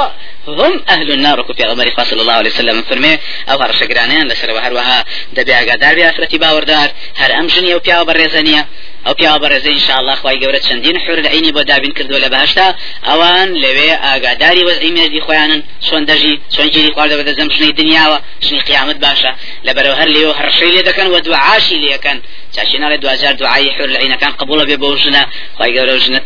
هم 0.47 0.83
أهل 0.89 1.11
النار 1.11 1.39
وكو 1.39 1.53
في 1.53 1.63
صلى 2.09 2.21
الله 2.21 2.33
عليه 2.33 2.49
وسلم 2.49 2.81
فرمي 2.81 3.17
أو 3.49 3.57
هر 3.61 3.71
شقرانيان 3.71 4.27
لسر 4.27 4.51
وهر 4.51 4.73
وها 4.73 5.05
دبي 5.33 5.53
أقادار 5.53 5.95
بأفرتي 5.95 6.37
باوردار. 6.37 6.89
هر 7.17 7.39
أمجني 7.39 7.73
أو 7.73 7.79
بياو 7.79 8.05
إن 9.07 9.79
شاء 9.79 9.99
الله 9.99 10.15
خواهي 10.15 10.45
قورت 10.45 10.63
شندين 10.63 10.99
حور 10.99 11.17
العيني 11.17 11.51
بو 11.51 11.61
دابين 11.61 11.91
كردو 11.91 12.17
لبهشتا 12.17 12.75
أوان 13.05 13.53
لوي 13.53 13.91
أقاداري 13.91 14.65
وزعي 14.65 14.91
مردي 14.91 15.21
خوانن 15.21 15.63
شون 15.89 16.05
دجي 16.05 16.41
شون 16.49 16.69
جيري 16.69 16.93
خوارد 16.93 17.13
بدا 17.13 17.31
زمشني 17.31 17.71
دنيا 17.71 18.21
شني 18.41 18.59
قيامت 18.59 18.95
باشا 18.95 19.35
لبرو 19.63 19.91
هر 19.91 20.07
ليو 20.07 20.31
هر 20.31 20.49
شي 20.49 20.65
لي 20.65 20.81
دكن 20.81 21.07
ودعاشي 21.07 21.77
لي 21.77 21.97
كان 21.97 22.21
چاشینا 22.55 22.95
لە 22.95 22.99
دوجار 22.99 23.33
دوعای 23.33 23.69
حور 23.69 23.89
العینەکان 23.89 24.31
قبول 24.39 24.65
بێ 24.65 24.77
بۆ 24.83 24.97
ژنە. 25.03 25.23
خی 25.57 25.71
گەورە 25.75 25.95
ژنە 26.05 26.19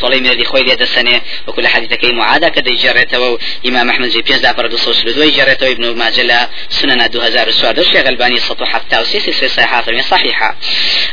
تۆڵی 0.00 0.20
مێردی 0.24 0.44
خۆی 0.50 0.64
لێ 0.68 0.76
دەسەنێ. 0.82 1.16
وەکو 1.46 1.60
لە 1.64 1.68
حەدیثەکەی 1.74 2.12
معادا 2.20 2.48
کە 2.54 2.60
دەیجێڕێتەوە 2.66 3.28
و 3.32 3.38
ئیمام 3.64 3.88
ئەحمد 3.90 4.10
جی 4.14 4.22
پێنج 4.28 4.40
دافر 4.46 4.66
دو 4.66 4.76
سوس 4.76 4.98
لدوی 5.06 5.32
جێڕێتەوە 5.36 5.70
ابن 5.74 5.84
ماجه 6.02 6.24
لە 6.30 6.38
سنن 6.68 7.00
2004 7.08 7.82
شيخ 7.82 8.06
الباني 8.06 8.40
سطو 8.40 8.64
حتى 8.64 9.00
وسيسي 9.00 9.32
سي 9.32 9.48
صحيحة 9.48 9.82
فرمي 9.82 10.02
صحيحة 10.02 10.56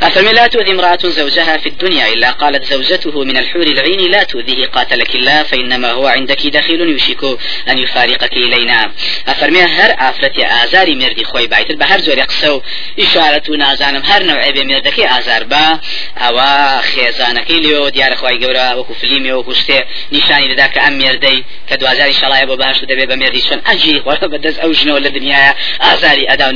أفرمي 0.02 0.32
لا 0.32 0.48
تؤذي 0.68 0.80
امرأة 0.80 0.98
زوجها 1.04 1.58
في 1.58 1.70
الدنيا 1.70 2.08
إلا 2.14 2.32
قالت 2.32 2.66
زوجته 2.66 3.24
من 3.24 3.38
الحور 3.38 3.64
العين 3.64 4.12
لا 4.12 4.24
تؤذيه 4.24 4.66
قاتلك 4.66 5.16
الله 5.16 5.44
فإنما 5.44 5.92
هو 5.92 6.08
عندك 6.08 6.48
دخيل 6.48 6.82
يوشك 6.82 7.24
أن 7.70 7.78
يفارقك 7.78 8.34
إلينا. 8.34 8.92
أفرمي 9.28 9.62
هر 9.62 9.96
آفرتي 10.00 10.46
آزاري 10.46 10.96
مردي 10.96 11.24
خوي 11.24 11.48
بايت 11.48 11.72
بهر 11.72 12.00
زوري 12.00 12.22
قسو 12.22 12.62
إشارة 13.00 13.56
نازانم 13.58 14.04
هر 14.06 14.24
نوعێ 14.24 14.52
بێ 14.52 14.64
مێردەکەی 14.70 15.08
ئازار 15.12 15.44
بە 15.52 15.80
ئەوە 16.22 16.82
خێزانەکەی 16.92 17.60
لێ 17.64 17.92
دیارە 17.96 18.16
خی 18.16 18.40
گەورە 18.44 18.68
وەکو 18.78 18.94
فلیمی 19.02 19.32
وەکو 19.32 19.54
شتێ 19.54 19.80
نیشانی 20.12 20.48
دەدا 20.56 20.68
کە 20.74 20.80
ئەم 20.86 20.94
مێردەی 21.02 21.44
کە 21.70 21.76
دوازاری 21.80 22.14
شڵایە 22.14 22.46
بۆ 22.50 22.56
باش 22.62 22.78
دەبێت 22.92 23.08
بە 23.12 23.16
مێردی 23.22 23.42
چۆن 23.48 23.60
ئەجی 23.68 24.02
وەرە 24.08 24.28
بەدەست 24.34 24.60
ئەو 24.64 24.74
ژنەوە 24.74 25.00
لە 25.06 25.10
دنیاە 25.18 25.52
ئازاری 25.80 26.28
ئەدا 26.30 26.48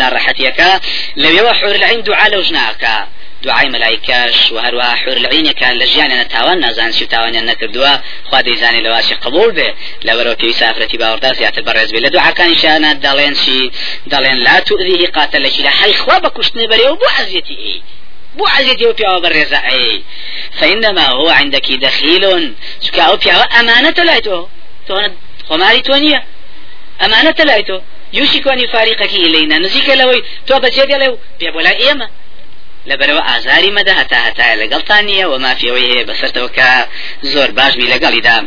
دوعای 3.44 3.70
ملائکەش 3.76 4.52
و 4.52 4.58
هەروە 4.66 4.88
العینەکە 5.08 5.68
لە 5.80 5.86
ژیانە 5.94 6.28
تاوان 6.34 6.58
نازان 6.66 6.92
چی 6.92 7.06
تاوانیان 7.06 7.46
نەکردووە 7.52 7.94
خوا 8.28 8.40
دەیزانێت 8.48 8.84
لەواشی 8.88 9.16
قبول 9.26 9.50
بێ. 9.58 9.70
لەبەرەوە 10.08 10.36
پێوی 10.42 10.56
سافرەتی 10.62 10.98
باوەڕدا 11.02 11.32
زیاتر 11.40 11.62
بەڕێز 11.68 11.90
بێ. 11.94 12.00
لە 12.06 12.10
دوعاکانی 12.16 12.56
شانە 12.64 12.92
دەڵێن 13.06 13.34
چی؟ 13.42 13.72
دەڵێن 14.12 14.38
لا 14.48 14.60
تؤذيه 14.70 15.08
قاتلەکی 15.18 15.62
لە 15.68 15.72
حی 15.80 15.94
خوا 15.94 16.18
بە 16.24 16.30
کوشتنی 16.36 16.68
بەرێ 16.72 16.88
و 16.92 16.96
بۆ 17.02 17.08
عزیەتی 17.20 17.82
بو 18.38 18.46
عزيزي 18.46 18.86
وبيا 18.86 19.10
وبرزا 19.10 19.58
اي 19.58 20.04
فإنما 20.60 21.06
هو 21.08 21.30
عندك 21.30 21.72
دخيل. 21.72 22.54
شكا 22.82 23.02
أو 23.02 23.18
بيا 23.18 23.34
أمانة 23.60 24.04
لايتو 24.04 24.48
تو 24.88 25.02
خماري 25.50 25.82
تونية 25.82 26.24
أمانة 27.06 27.36
لايتو 27.40 27.80
يوشك 28.14 28.48
أن 28.48 28.60
يفارقك 28.60 29.14
إلينا 29.14 29.58
نزيك 29.58 29.90
لوي 29.90 30.24
تو 30.48 30.60
بجيب 30.60 30.90
لو 30.90 31.18
بيا 31.40 31.52
بولا 31.52 31.80
إيما 31.80 32.10
لەبەرەوە 32.90 33.22
ئازاری 33.30 33.72
مەدە 33.78 33.94
هەتا 34.00 34.18
هەتایە 34.28 34.56
لەگەڵتان 34.62 35.04
نییە 35.10 35.26
و 35.28 35.40
مافیەوەی 35.46 35.90
هەیە 35.92 36.08
بەسەرتەوە 36.10 36.50
کە 36.58 36.70
زۆر 37.34 37.50
باشبی 37.58 37.92
لەگەڵیدا. 37.94 38.38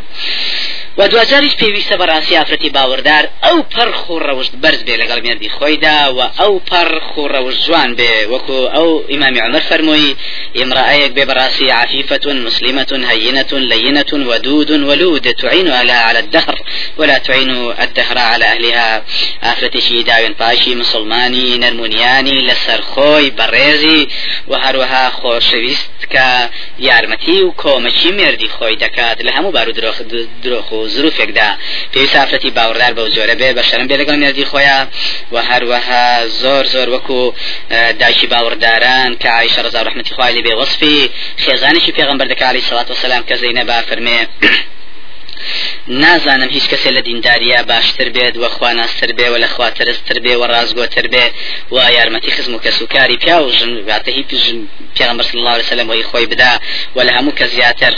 و 0.97 1.07
دوجاریش 1.07 1.55
پێویستە 1.55 1.95
بەڕاستی 2.01 2.35
ئافرەتی 2.39 2.69
باوەڕدار 2.75 3.23
ئەو 3.45 3.57
پەرخ 3.73 4.09
و 4.09 4.19
ڕەوشت 4.19 4.53
بەرز 4.63 4.81
بێ 4.87 4.95
لەگەڵ 5.01 5.19
مێردی 5.25 5.49
خۆیدا 5.57 5.99
و 6.17 6.19
ئەو 6.39 6.53
پەرخ 6.69 7.17
و 7.17 7.27
ڕەوش 7.33 7.57
جوان 7.65 7.95
بێ. 7.99 8.13
وەکو 8.31 8.57
ئەو 8.75 8.89
ئیمامی 9.11 9.39
عمر 9.39 9.59
فەرمووی 9.69 10.15
امرأيك 10.63 11.11
ببراسي 11.11 11.71
عفيفة 11.71 12.33
مسلمة 12.33 12.91
هينة 13.11 13.51
لينة 13.51 14.11
ودود 14.29 14.71
ولود 14.71 15.33
تعين 15.33 15.67
على 15.69 15.91
على 15.91 16.19
الدهر 16.19 16.55
ولا 16.97 17.17
تعين 17.17 17.49
الدهر 17.85 18.17
على 18.17 18.45
أهلها. 18.45 19.03
آفرتي 19.43 19.81
شي 19.81 20.03
داوين 20.03 20.33
باشي 20.39 20.75
مسلماني 20.75 21.57
نرمونياني 21.57 22.39
لسر 22.47 22.81
خوي 22.81 23.29
بريزي 23.29 24.07
وهروها 24.47 25.09
خوشويست 25.09 25.89
كا 26.09 26.49
يارمتي 26.79 27.43
وكومشي 27.43 28.11
مردي 28.11 28.49
خوي 28.49 28.75
دكات 28.75 29.21
لهمو 29.21 29.51
بارو 29.51 29.71
دروخ 29.71 30.01
دروخ 30.43 30.73
و 30.73 30.84
زروفێکدا 30.95 31.49
پێوی 31.91 32.09
سافرەتی 32.13 32.51
باوەڕدار 32.57 32.93
بەو 32.97 33.07
جۆرە 33.15 33.35
بێ 33.41 33.49
بە 33.57 33.63
شەرم 33.69 33.87
بێ 33.89 33.95
لەگەڵ 34.01 34.17
مێردی 34.21 34.45
خۆیان. 34.51 34.85
و 35.33 35.35
هەروەها 35.49 36.05
زۆر 36.41 36.63
زۆر 36.73 36.87
وەکو 36.95 37.21
دایکی 38.01 38.27
باوەڕداران 38.33 39.11
کە 39.21 39.29
عیشە 39.39 39.61
ڕزا 39.65 39.81
ڕحمەتی 39.87 40.13
خوای 40.15 40.43
بێ 40.45 40.53
وەصفی. 40.59 40.99
خێزانێکی 41.43 41.91
پێغەمبەر 41.97 42.27
دەکا 42.31 42.45
عەلەیهی 42.49 42.67
سەڵات 42.69 42.87
وسەلام 42.91 43.23
کە 43.29 43.35
زەینەبا 43.41 43.77
فەرمێ 43.89 44.19
نازانم 45.87 46.49
هیچ 46.49 46.65
کەسێ 46.71 46.89
لە 46.97 47.01
دینداریە 47.07 47.61
باشتر 47.71 48.09
بێت 48.15 48.35
وە 48.41 48.49
خواناستر 48.55 49.11
بێ 49.17 49.27
و 49.29 49.37
لە 49.43 49.45
خواترستر 49.53 50.17
بێ 50.23 50.33
و 50.35 50.47
ڕازگۆتر 50.53 51.07
بێ 51.13 51.25
و 51.71 51.77
یارمەتی 51.97 52.31
خزم 52.31 52.55
و 52.55 52.59
کەسوکاری 52.65 53.17
پیا 53.23 53.37
و 53.43 53.51
ژن 53.51 53.73
واتە 53.87 54.09
هی 54.09 54.25
پێغمبەر 54.97 55.25
صلی 55.29 55.39
الله 55.39 55.51
عليه 55.55 55.63
وسلم 55.63 55.89
وی 55.89 56.03
خۆی 56.03 56.25
بدا 56.31 56.59
و 56.95 56.99
لە 57.07 57.11
هەموو 57.17 57.37
کە 57.39 57.43
زیاتر 57.43 57.93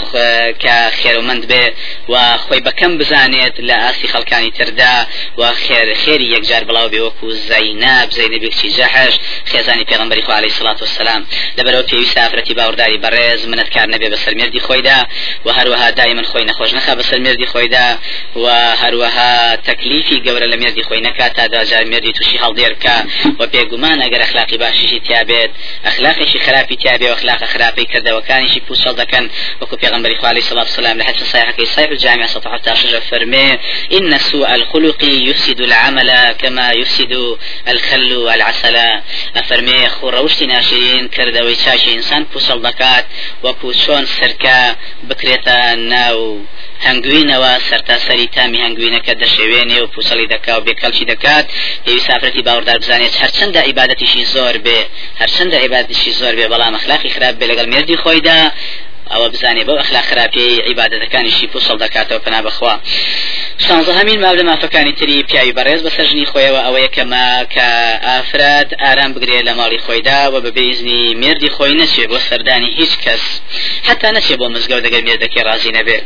کە 0.63 0.75
خێرمەند 0.99 1.43
بێ 1.51 1.65
و 2.09 2.15
خۆی 2.45 2.61
بەکەم 2.67 2.91
بزانێت 2.99 3.55
لە 3.67 3.75
ئاسی 3.83 4.07
خەڵکانی 4.13 4.51
تردا 4.57 4.95
و 5.37 5.53
خێر 5.63 5.87
خێری 6.03 6.27
یەکجار 6.35 6.63
بڵاو 6.69 6.91
بێ 6.93 6.99
وەکو 7.05 7.27
زەیناب 7.49 8.09
زەینەبێکی 8.17 8.69
جەحش 8.77 9.15
خێزانی 9.51 9.85
پێغمبەری 9.91 10.23
خوا 10.25 10.35
عليه 10.39 10.51
الصلاة 10.53 10.79
والسلام 10.83 11.21
لەبەرەوە 11.57 11.83
پێویستە 11.89 12.19
ئافرەتی 12.23 12.53
باوەڕداری 12.57 13.01
بەڕێز 13.03 13.41
منەت 13.51 13.69
کار 13.75 13.87
نەبێ 13.93 14.07
بەسەر 14.13 14.33
مێردی 14.39 14.61
خۆیدا 14.67 14.99
و 15.45 15.49
هەروەها 15.57 15.89
دایمەن 15.99 16.27
خۆی 16.31 16.45
نەخۆش 16.49 16.71
نەخا 16.77 16.93
بەسەر 16.99 17.19
مێردی 17.25 17.47
خۆیدا 17.53 17.76
خۆیدا 17.77 17.97
و 18.35 18.75
هەروەها 18.81 19.57
تەکلیفی 19.69 20.21
گەورە 20.25 20.47
لە 20.51 20.57
مێردی 20.61 20.83
خۆی 20.87 21.01
نەکات 21.07 21.33
تا 21.37 21.47
داجار 21.47 21.83
مێردی 21.91 22.13
تووشی 22.17 22.37
هەڵدێر 22.43 22.73
بکە 22.75 22.95
و 23.39 23.47
پێگومان 23.53 23.97
ئەگەر 24.03 24.21
ئەخلاقی 24.25 24.57
باشیشی 24.57 24.99
تیابێت 25.07 25.51
ئەخلاقیشی 25.85 26.39
خراپی 26.39 26.75
تیابێ 26.75 27.07
و 27.09 27.15
ئەخلاق 27.15 27.41
خراپی 27.53 27.85
کردەوەکانیشی 27.91 28.61
پوسەڵ 28.67 28.93
دەکەن 29.01 29.25
وەکو 29.61 29.75
پێغمبەری 29.83 30.17
خوالی 30.21 30.41
صلی 30.41 30.51
الله 30.51 30.67
عليه 30.67 30.79
وسلم 30.79 30.97
لحديث 30.97 31.23
صحيح 31.33 31.51
كي 31.51 31.65
صحيح 31.65 31.89
الجامع 31.89 32.25
116 32.27 32.99
فرمي 32.99 33.59
إن 33.97 34.17
سوء 34.17 34.55
الخلق 34.55 35.03
يفسد 35.03 35.61
العمل 35.61 36.31
كما 36.31 36.71
يفسد 36.71 37.37
الخل 37.67 38.29
العسل 38.35 38.77
أفرمي 39.35 39.89
خو 39.89 40.09
روشتي 40.09 40.45
ناشرين 40.45 41.07
كردوي 41.07 41.55
چاشي 41.55 41.93
إنسان 41.93 42.25
پوسەڵ 42.33 42.59
دەکات 42.67 43.05
وەکو 43.43 43.67
چۆن 43.83 44.03
سەرکە 44.17 44.59
بکرێتە 45.09 45.57
ناو 45.93 46.17
هەنگوینەوە 46.85 47.53
سەرتاسەری 47.69 48.27
تامی 48.35 48.59
هەنگوینەکە 48.65 49.13
دەشێوێنێ 49.21 49.77
و 49.81 49.91
پوسەڵی 49.93 50.27
دەکا 50.33 50.53
و 50.57 50.65
بێکەڵکی 50.67 51.05
دەکات 51.11 51.45
پێوی 51.85 52.01
سافرەتی 52.07 52.45
باوەڕدار 52.47 52.77
بزانێت 52.83 53.13
هەرچەندە 53.21 53.61
عیبادەتیشی 53.67 54.23
زۆر 54.33 54.55
بێ 54.65 54.79
هەرچەندە 55.21 55.57
عیبادەتیشی 55.63 56.11
زۆر 56.19 56.33
بێ 56.39 56.45
بەڵام 56.53 56.73
ئەخلاقی 56.77 57.09
خراپ 57.15 57.35
بێ 57.39 57.45
لەگەڵ 57.51 57.67
مێردی 57.73 57.97
خۆیدا 58.03 58.39
ئەوە 59.13 59.27
بزانێ 59.33 59.63
بەو 59.67 59.77
ئەخلاق 59.81 60.05
خراپی 60.11 60.47
عیبادەتەکانیشی 60.67 61.47
پوسەڵ 61.53 61.77
دەکاتەوە 61.83 62.19
پنا 62.25 62.41
بخوا. 62.47 62.73
شانزە 63.65 63.91
هەمین 63.99 64.19
ماو 64.23 64.37
لە 64.39 64.43
مافەکانی 64.49 64.93
تری 64.99 65.23
پیاوی 65.29 65.55
بەڕێز 65.57 65.81
بە 65.85 65.91
سەرژنی 65.95 66.29
خۆیەوە 66.31 66.61
ئەوە 66.65 66.79
یەکەمە 66.85 67.27
کە 67.53 67.67
ئافراد 68.07 68.69
ئارام 68.83 69.11
بگرێت 69.15 69.43
لە 69.47 69.53
ماڵی 69.59 69.79
خۆیدا 69.85 70.21
و 70.33 70.35
بە 70.43 70.51
بێزنی 70.57 71.01
مردی 71.21 71.49
خۆی 71.55 71.77
نەچێ 71.81 72.05
بۆ 72.11 72.17
سەردانی 72.27 72.71
هیچ 72.79 72.93
کەس. 73.03 73.23
حتا 73.87 74.09
نەچێ 74.17 74.35
بۆ 74.39 74.45
مزگەوت 74.55 74.83
دەگەر 74.85 75.01
مێردەکەی 75.07 75.45
ڕازی 75.47 75.71
نەبێت 75.77 76.05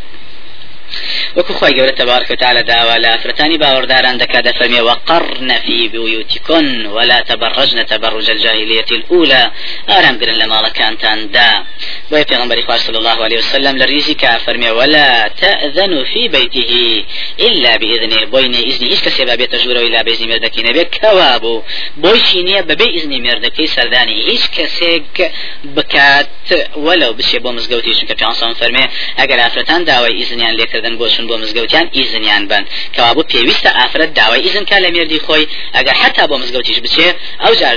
وەکو 1.36 1.54
تبارك 1.98 2.32
وتعالى 2.32 2.62
داوا 2.64 2.98
لا 2.98 3.18
فرتاني 3.18 3.58
باورداران 3.58 4.18
دكا 4.18 4.40
دفرمي 4.42 4.82
وقرن 4.82 5.60
في 5.60 5.88
بيوتكن 5.88 6.86
ولا 6.86 7.22
تبرجن 7.22 7.86
تبرج 7.86 8.30
الجاهلية 8.30 8.86
الأولى. 8.92 9.52
آرام 9.90 10.20
قرن 10.20 10.34
لما 10.34 10.70
كانتان 10.70 11.32
دا. 11.32 11.64
ويا 12.12 12.24
پیغمبر 12.24 12.62
خواه 12.62 12.78
صلى 12.78 12.98
الله 12.98 13.24
عليه 13.24 13.38
وسلم 13.38 13.78
لريزي 13.78 14.14
كافرمي 14.14 14.72
ولا 14.72 15.28
تأذن 15.28 16.04
في 16.04 16.28
بيته 16.28 17.04
إلا 17.40 17.78
بإذنه 17.78 18.26
بوين 18.26 18.54
إذن. 18.54 18.88
إيش 18.88 19.02
كسي 19.02 19.26
بابي 19.26 19.46
تجورو 19.48 19.80
إلا 19.80 20.02
بإذن 20.02 20.30
مردكي؟ 20.30 20.62
نبي 20.64 20.84
كوابو. 20.84 21.64
بوشي 21.98 22.44
نية 22.44 22.62
ببي 22.62 22.90
إذن 22.98 23.24
مردكي 23.24 23.68
سرداني. 23.68 24.28
إيش 24.30 24.48
كسيك 24.48 25.32
بكات 25.64 26.28
ولو 26.76 27.14
بشي 27.14 27.40
بو 27.40 27.52
مزقوتي 27.52 27.94
شنك 27.94 28.32
في 28.34 28.56
فرمي 28.56 28.88
أقر 29.20 29.46
أفرتان 29.48 29.86
داوي 29.86 30.22
إذنيان 30.24 30.56
ليكر 30.56 30.82
کردن 30.82 30.98
بۆچون 31.22 31.28
بۆ 31.30 31.36
مزگەوتیان 31.44 31.88
ئیزنیان 31.98 32.44
بن. 32.48 32.64
کەوا 32.96 33.12
بۆ 33.18 33.24
پێویستە 33.32 33.70
ئافرەت 33.80 34.12
داوای 34.20 34.42
ئیزن 34.46 34.66
کا 34.70 34.78
لە 34.84 34.90
مێردی 34.96 35.20
خۆی. 35.26 35.46
ئەگەر 35.76 35.96
حتا 36.02 36.24
بۆ 36.28 36.36
مزگەوتیش 36.42 36.80
بچێ 36.86 37.08
ئەو 37.44 37.54
جار 37.60 37.76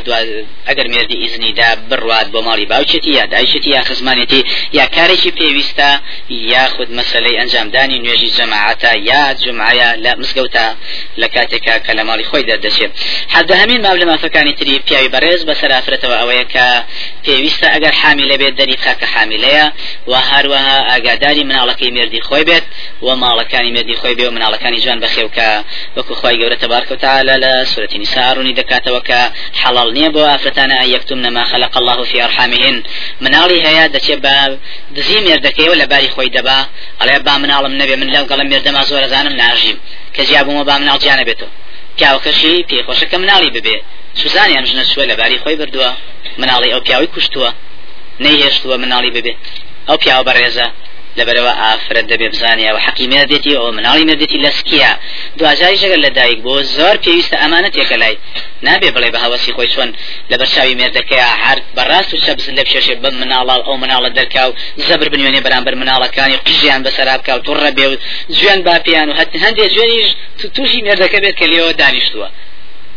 ئەگەر 0.69 0.87
مێردی 0.93 1.17
ئیزنیدا 1.23 1.71
بڕوات 1.91 2.29
بۆ 2.35 2.41
ماڵی 2.47 2.67
باوچێتی 2.73 3.11
یا 3.19 3.27
دایشتی 3.33 3.71
یا 3.77 3.83
خزمانێتی 3.89 4.41
یا 4.79 4.87
کارێکی 4.97 5.31
پێویستە 5.39 5.91
یا 6.53 6.65
خود 6.75 6.89
مەسلەی 6.99 7.39
ئەنجامدانی 7.41 7.99
نوێژی 8.05 8.31
جەماعەتە 8.39 8.93
یا 9.11 9.23
جمعە 9.43 9.91
لە 10.05 10.13
مزگەوتە 10.21 10.67
لە 11.21 11.29
کاتێکا 11.35 11.77
کە 11.85 11.93
لە 11.99 12.03
ماڵی 12.09 12.27
خۆی 12.31 12.45
دەردەچێت. 12.49 12.93
حەدە 13.35 13.55
هەمین 13.61 13.81
ماو 13.87 13.97
لە 14.03 14.07
مافەکانی 14.11 14.55
تری 14.59 14.79
پیاوی 14.87 15.11
بەڕێز 15.15 15.43
بەسەر 15.49 15.71
ئافرەتەوە 15.77 16.17
ئەوەیە 16.21 16.47
کە 16.55 16.67
پێویستە 17.25 17.67
ئەگەر 17.75 17.95
حامیلە 18.01 18.37
بێت 18.41 18.55
دەری 18.61 18.77
خاکە 18.85 19.07
حامیلەیە 19.15 19.67
و 20.11 20.13
هەروەها 20.31 20.79
ئاگاداری 20.91 21.45
مناڵەکەی 21.51 21.91
مێردی 21.97 22.21
خۆی 22.29 22.45
بێت 22.49 22.65
و 23.05 23.09
ماڵەکانی 23.35 23.71
مێردی 23.77 23.97
خۆی 24.01 24.15
بێ 24.19 24.25
و 24.27 24.35
مناڵەکانی 24.37 24.79
جوان 24.85 24.99
بەخێوکە 25.05 25.49
وەکو 25.97 26.15
خی 26.21 26.37
گەورە 26.41 26.57
تبارك 26.65 26.91
وتعالى 26.91 27.35
لا 27.45 27.65
سورة 27.65 27.93
نساء 28.03 28.35
روني 28.37 28.53
دكاتة 28.53 28.93
وكا 28.97 29.33
حلال 29.61 30.13
بو 30.13 30.25
أفرتانا 30.25 30.85
أن 30.85 30.89
يكتمن 30.95 31.29
ما 31.29 31.45
خلق 31.45 31.79
الله 31.79 32.05
في 32.05 32.25
أرحامهن 32.25 32.77
مناڵی 33.25 33.59
هەیە 33.67 33.85
دەچێت 33.95 34.21
بە 34.25 34.35
دزی 34.97 35.19
مێردەکەی 35.27 35.69
و 35.71 35.75
لە 35.81 35.87
باری 35.93 36.09
خۆی 36.15 36.31
دەبا 36.37 36.59
ئەڵێ 37.01 37.17
با 37.27 37.35
مناڵم 37.43 37.75
نەبێ 37.81 37.97
من 38.01 38.09
لەو 38.15 38.25
گەڵم 38.31 38.49
مێردەما 38.53 38.83
زۆر 38.91 39.07
زانم 39.13 39.35
ناژیم. 39.43 39.79
کە 40.15 40.23
جیابوومە 40.29 40.65
با 40.69 40.75
مناڵ 40.83 40.99
جیانە 41.05 41.25
بێتەوە 41.29 41.51
پیاوەکەشی 41.97 42.65
پێخۆشەکە 42.71 43.17
مناڵی 43.23 43.51
ببێ. 43.57 43.77
سوزانیان 44.21 44.65
ژنە 44.69 44.85
سوە 44.91 45.05
لە 45.11 45.15
باری 45.21 45.39
خۆی 45.43 45.57
بردووە. 45.61 45.91
مناڵی 46.41 46.69
ئەو 46.75 46.81
پیاوی 46.87 47.09
کوشتووە. 47.15 47.51
نەیهێشتووە 48.25 48.77
مناڵی 48.83 49.11
ببێ. 49.17 49.33
ئەو 49.89 49.97
پیاوە 50.03 50.25
بەڕێزە. 50.29 50.67
لەبەرەوە 51.19 51.53
ئافرەت 51.63 52.07
دەبێ 52.13 52.29
بزانێ 52.33 52.71
و 52.75 52.79
حەقی 52.85 53.07
مێردێتی 53.13 53.53
ئەو 53.61 53.71
مناڵی 53.79 54.05
مێردێتی 54.09 54.39
لەسکیە 54.45 54.93
دوجاری 55.39 55.77
ژەگەر 55.83 56.01
لە 56.07 56.11
دایک 56.19 56.39
بۆ 56.47 56.55
زۆر 56.77 56.97
پێویستە 57.05 57.37
ئەمانەتێکە 57.43 57.97
لای 58.03 58.17
نابێ 58.67 58.91
بڵێ 58.97 59.09
بە 59.15 59.19
هەوەسی 59.25 59.53
خۆی 59.57 59.71
چۆن 59.75 59.91
لە 60.31 60.37
بەرچاوی 60.41 60.79
مێردەکەی 60.81 61.23
هەر 61.45 61.59
بەڕاست 61.77 62.11
و 62.15 62.17
شەبز 62.25 62.47
لە 62.59 62.63
پێشێ 62.71 62.95
بم 63.03 63.15
مناڵ 63.23 63.49
ئەو 63.67 63.77
مناڵە 63.83 64.11
دەرکا 64.19 64.45
و 64.49 64.53
زەبر 64.87 65.09
بنوێنێ 65.13 65.41
بەرامبەر 65.47 65.75
مناڵەکانی 65.83 66.43
قژیان 66.47 66.81
بەسەرابکە 66.87 67.33
و 67.35 67.45
توڕە 67.47 67.71
بێ 67.77 67.87
و 67.91 67.95
جوێن 68.37 68.61
باپیان 68.67 69.09
و 69.11 69.15
هەندێک 69.45 69.69
جوێنیش 69.75 70.09
تووشی 70.55 70.81
مێردەکە 70.87 71.19
بێت 71.23 71.37
کە 71.41 71.47
لێەوە 71.51 71.73
دانیشتووە. 71.81 72.29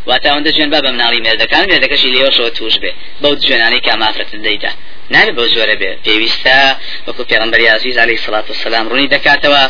واتە 0.10 0.28
ئەوەندە 0.30 0.52
جوێن 0.56 0.70
با 0.74 0.80
بە 0.86 0.90
مناڵی 0.96 1.24
مێردەکان 1.26 1.66
مێردەکەشی 1.70 2.14
لێەوەشەوە 2.16 2.52
توش 2.58 2.76
بێ. 2.82 2.92
بەو 3.22 3.34
جوێنانەی 3.44 3.82
کامافرەت 3.88 4.32
دەیدا. 4.48 4.72
نابێ 5.14 5.32
بۆ 5.38 5.44
زۆرە 5.56 5.76
بێ. 5.82 5.92
پێویستە 6.06 6.58
وەکو 7.08 7.24
پێغمبەر 7.32 7.60
عزیز 7.78 7.96
عليه 8.04 8.18
الصلاة 8.20 8.48
والسلام 8.52 8.86
ڕوونی 8.90 9.12
دەکاتەوە 9.16 9.64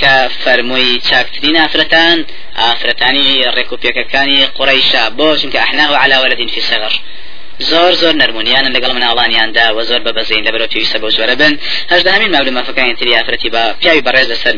کە 0.00 0.12
فەرمووی 0.42 1.00
چاکترین 1.08 1.56
ئافرەتان 1.62 2.18
ئافرەتانی 2.60 3.28
ڕێکوپێکەکانی 3.56 4.40
قڕیشا 4.58 5.04
بۆ 5.18 5.28
ئەحناه 5.62 5.90
على 6.02 6.16
ولد 6.22 6.40
في 6.54 6.60
صغر 6.70 6.94
زۆر 7.60 7.92
زۆر 8.02 8.14
نەرمونیانن 8.22 8.72
لەگەڵ 8.76 8.92
مناڵانیاندا 8.96 9.66
و 9.76 9.84
زۆر 9.84 10.00
بە 10.06 10.12
بەزین 10.18 10.42
لەبەرەوە 10.46 10.68
پێویستە 10.72 10.98
بۆ 11.02 11.08
زۆرە 11.16 11.34
بن. 11.40 11.52
هەشدا 11.92 12.10
هەمین 12.14 12.30
ماولە 12.34 12.50
مافەکانی 12.58 12.94
تری 12.98 13.14
ئافرەتی 13.14 13.50
بە 13.54 13.62
پیاوی 13.80 14.02
بەڕێز 14.06 14.28
لەسەر 14.32 14.54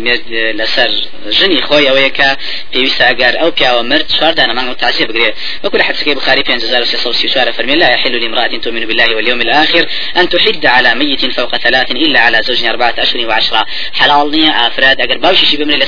لەسەر 0.60 0.90
ژنی 1.38 1.60
خۆی 1.66 1.86
ئەوەیە 1.88 2.10
کە 2.18 2.28
پێویستە 2.72 3.04
ئەگەر 3.10 3.34
ئەو 3.40 3.50
پیاوە 3.58 3.82
مرد 3.90 4.06
چوار 4.16 4.32
دانەمان 4.38 4.66
و 4.68 4.74
تاسی 4.74 5.04
بگرێت 5.08 5.34
وەکو 5.64 5.76
لە 5.80 5.82
حديث 5.82 6.02
بخاري 6.18 6.42
5334 6.42 7.52
فرمي 7.52 7.74
لا 7.74 7.88
يحل 7.94 8.14
لامرأة 8.22 8.58
تؤمن 8.64 8.86
بالله 8.86 9.16
واليوم 9.16 9.40
الآخر 9.40 9.86
أن 10.16 10.28
تحد 10.28 10.66
على 10.66 10.94
ميت 10.94 11.22
فوق 11.36 11.56
ثلاث 11.56 11.90
إلا 11.90 12.20
على 12.20 12.38
زوج 12.42 12.64
أربعة 12.64 12.94
أشهر 12.98 13.26
وعشرة. 13.28 13.66
حلال 13.92 14.30
نية 14.30 14.66
أفراد 14.66 15.00
أجر 15.00 15.18
باوشي 15.18 15.46
شي 15.46 15.56
بمن 15.56 15.78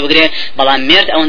بقري 0.00 0.30
بلان 0.58 0.88
مرد 0.88 1.10
أو 1.10 1.28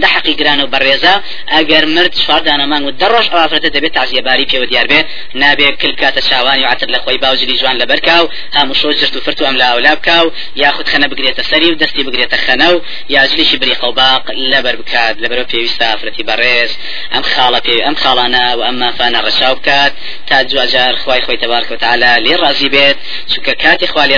أجر 1.50 1.86
مرد 1.86 2.14
شوار 2.16 2.42
دانەمان 2.44 2.82
و 2.84 2.92
دەڕۆژ 3.02 3.26
ئەو 3.32 3.40
ئافرەتە 3.44 3.70
دەبێت 3.76 3.94
تعزیێباری 3.98 4.46
پێوە 4.52 4.66
دیار 4.70 4.88
بێ 4.90 5.00
نابێ 5.42 5.70
کل 5.82 5.94
کاتە 6.02 6.22
چاوانی 6.30 6.64
عتر 6.72 6.88
لە 6.96 7.00
خۆی 7.04 7.18
باوجلی 7.24 7.58
جوان 7.60 7.76
لە 7.82 7.86
بەرکاو 7.92 8.30
هەموو 8.58 8.76
شۆ 8.82 8.90
جرت 9.00 9.16
و 9.16 9.20
فرت 9.26 9.42
و 9.42 9.46
ئەم 9.46 9.56
لا 9.62 9.68
ئەولا 9.72 9.94
بکاو 10.00 10.32
یاخود 10.56 10.88
خەنە 10.92 11.08
بگرێتە 11.12 11.44
سەری 11.50 11.70
و 11.72 11.80
دەستی 11.82 12.04
بگرێتە 12.08 12.38
خەنە 12.46 12.68
و 12.74 12.82
یاجلیشی 13.10 13.58
بری 13.62 13.76
خەوباق 13.82 14.24
لەبەر 14.52 14.76
بکات 14.82 15.16
لەبەرەوە 15.24 15.50
پێویستە 15.52 15.86
ئافرەتی 15.92 16.24
بەڕێز 16.30 16.72
ئەم 17.14 17.24
خاڵە 17.32 17.60
پێ 17.66 17.76
ئەم 17.86 17.96
خاڵانە 18.02 18.46
و 18.58 18.62
ئەم 18.68 18.76
مافانە 18.84 19.20
ڕەچاو 19.26 19.56
بکات 19.60 19.94
تا 20.28 20.44
جوجار 20.44 20.96
خی 21.02 21.22
خۆی 21.26 21.38
تبارک 21.44 21.72
وتعالى 21.72 22.12
لێ 22.26 22.36
ڕازی 22.44 22.70
بێت 22.76 22.98
چونکە 23.32 23.54
کاتی 23.64 23.88
خوا 23.92 24.04
لێ 24.10 24.18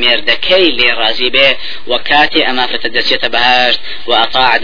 مێردەکەی 0.00 0.66
لێ 0.78 0.90
ڕازی 1.00 1.30
بێ 1.34 1.48
و 1.90 1.98
کاتی 2.08 2.42
دەچێتە 2.96 3.28
و 4.08 4.12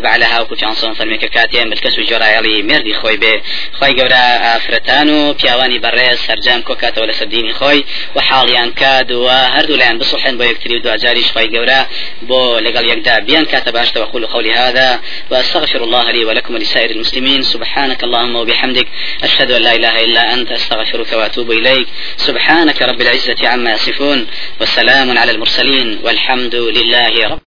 بعلها 0.02 0.42
وكو 0.42 0.54
چانسون 0.54 0.94
فەرمێکە 0.94 1.28
کاتێ 1.36 1.64
ملکەس 1.70 1.98
و 1.98 2.06
جۆرایەڵی 2.10 2.62
مێردی 2.68 2.94
خۆی 3.00 3.18
بێ 3.22 3.34
خی 3.78 3.92
گەورە 3.98 4.24
ئافرەتان 4.44 5.08
و 5.12 5.34
پیاوانی 5.40 5.78
بەڕێز 5.84 6.18
سەرجام 6.26 6.60
کۆکاتەوە 6.68 7.06
لە 7.10 7.14
سەردینی 7.20 7.52
خۆی 7.58 7.80
و 8.16 8.20
حاڵیان 8.28 8.70
کات 8.80 9.10
و 9.10 9.28
هەردوو 9.54 9.78
لایەن 9.80 9.98
بسوحن 10.00 10.34
بۆ 10.38 10.44
یەکتری 10.50 10.76
و 10.76 10.82
دوجاریش 10.86 11.28
خی 11.34 11.48
گەورە 11.54 11.80
بۆ 12.28 12.40
لەگەڵ 12.66 12.84
یەکدا. 12.92 13.14
بیان 13.26 13.44
کاتە 13.52 13.70
باشتە 13.76 13.96
وقول 13.96 14.26
قولي 14.26 14.52
هذا. 14.52 15.00
وأستغفر 15.30 15.82
الله 15.82 16.10
لي 16.10 16.24
ولكم 16.24 16.54
ولسائر 16.54 16.90
المسلمين. 16.90 17.42
سبحانك 17.42 18.04
اللهم 18.04 18.36
وبحمدك 18.36 18.88
أشهد 19.22 19.50
أن 19.50 19.62
لا 19.62 19.72
إله 19.74 20.04
إلا 20.04 20.34
أنت 20.34 20.50
أستغفرك 20.52 21.12
وأتوب 21.12 21.50
إليك. 21.50 21.88
سبحانك 22.16 22.82
رب 22.82 23.00
العزة 23.00 23.48
عما 23.48 23.70
يصفون 23.72 24.26
والسلام 24.60 25.18
على 25.18 25.32
المرسلين 25.32 26.00
والحمد 26.02 26.54
لله 26.54 27.28
رب 27.32 27.40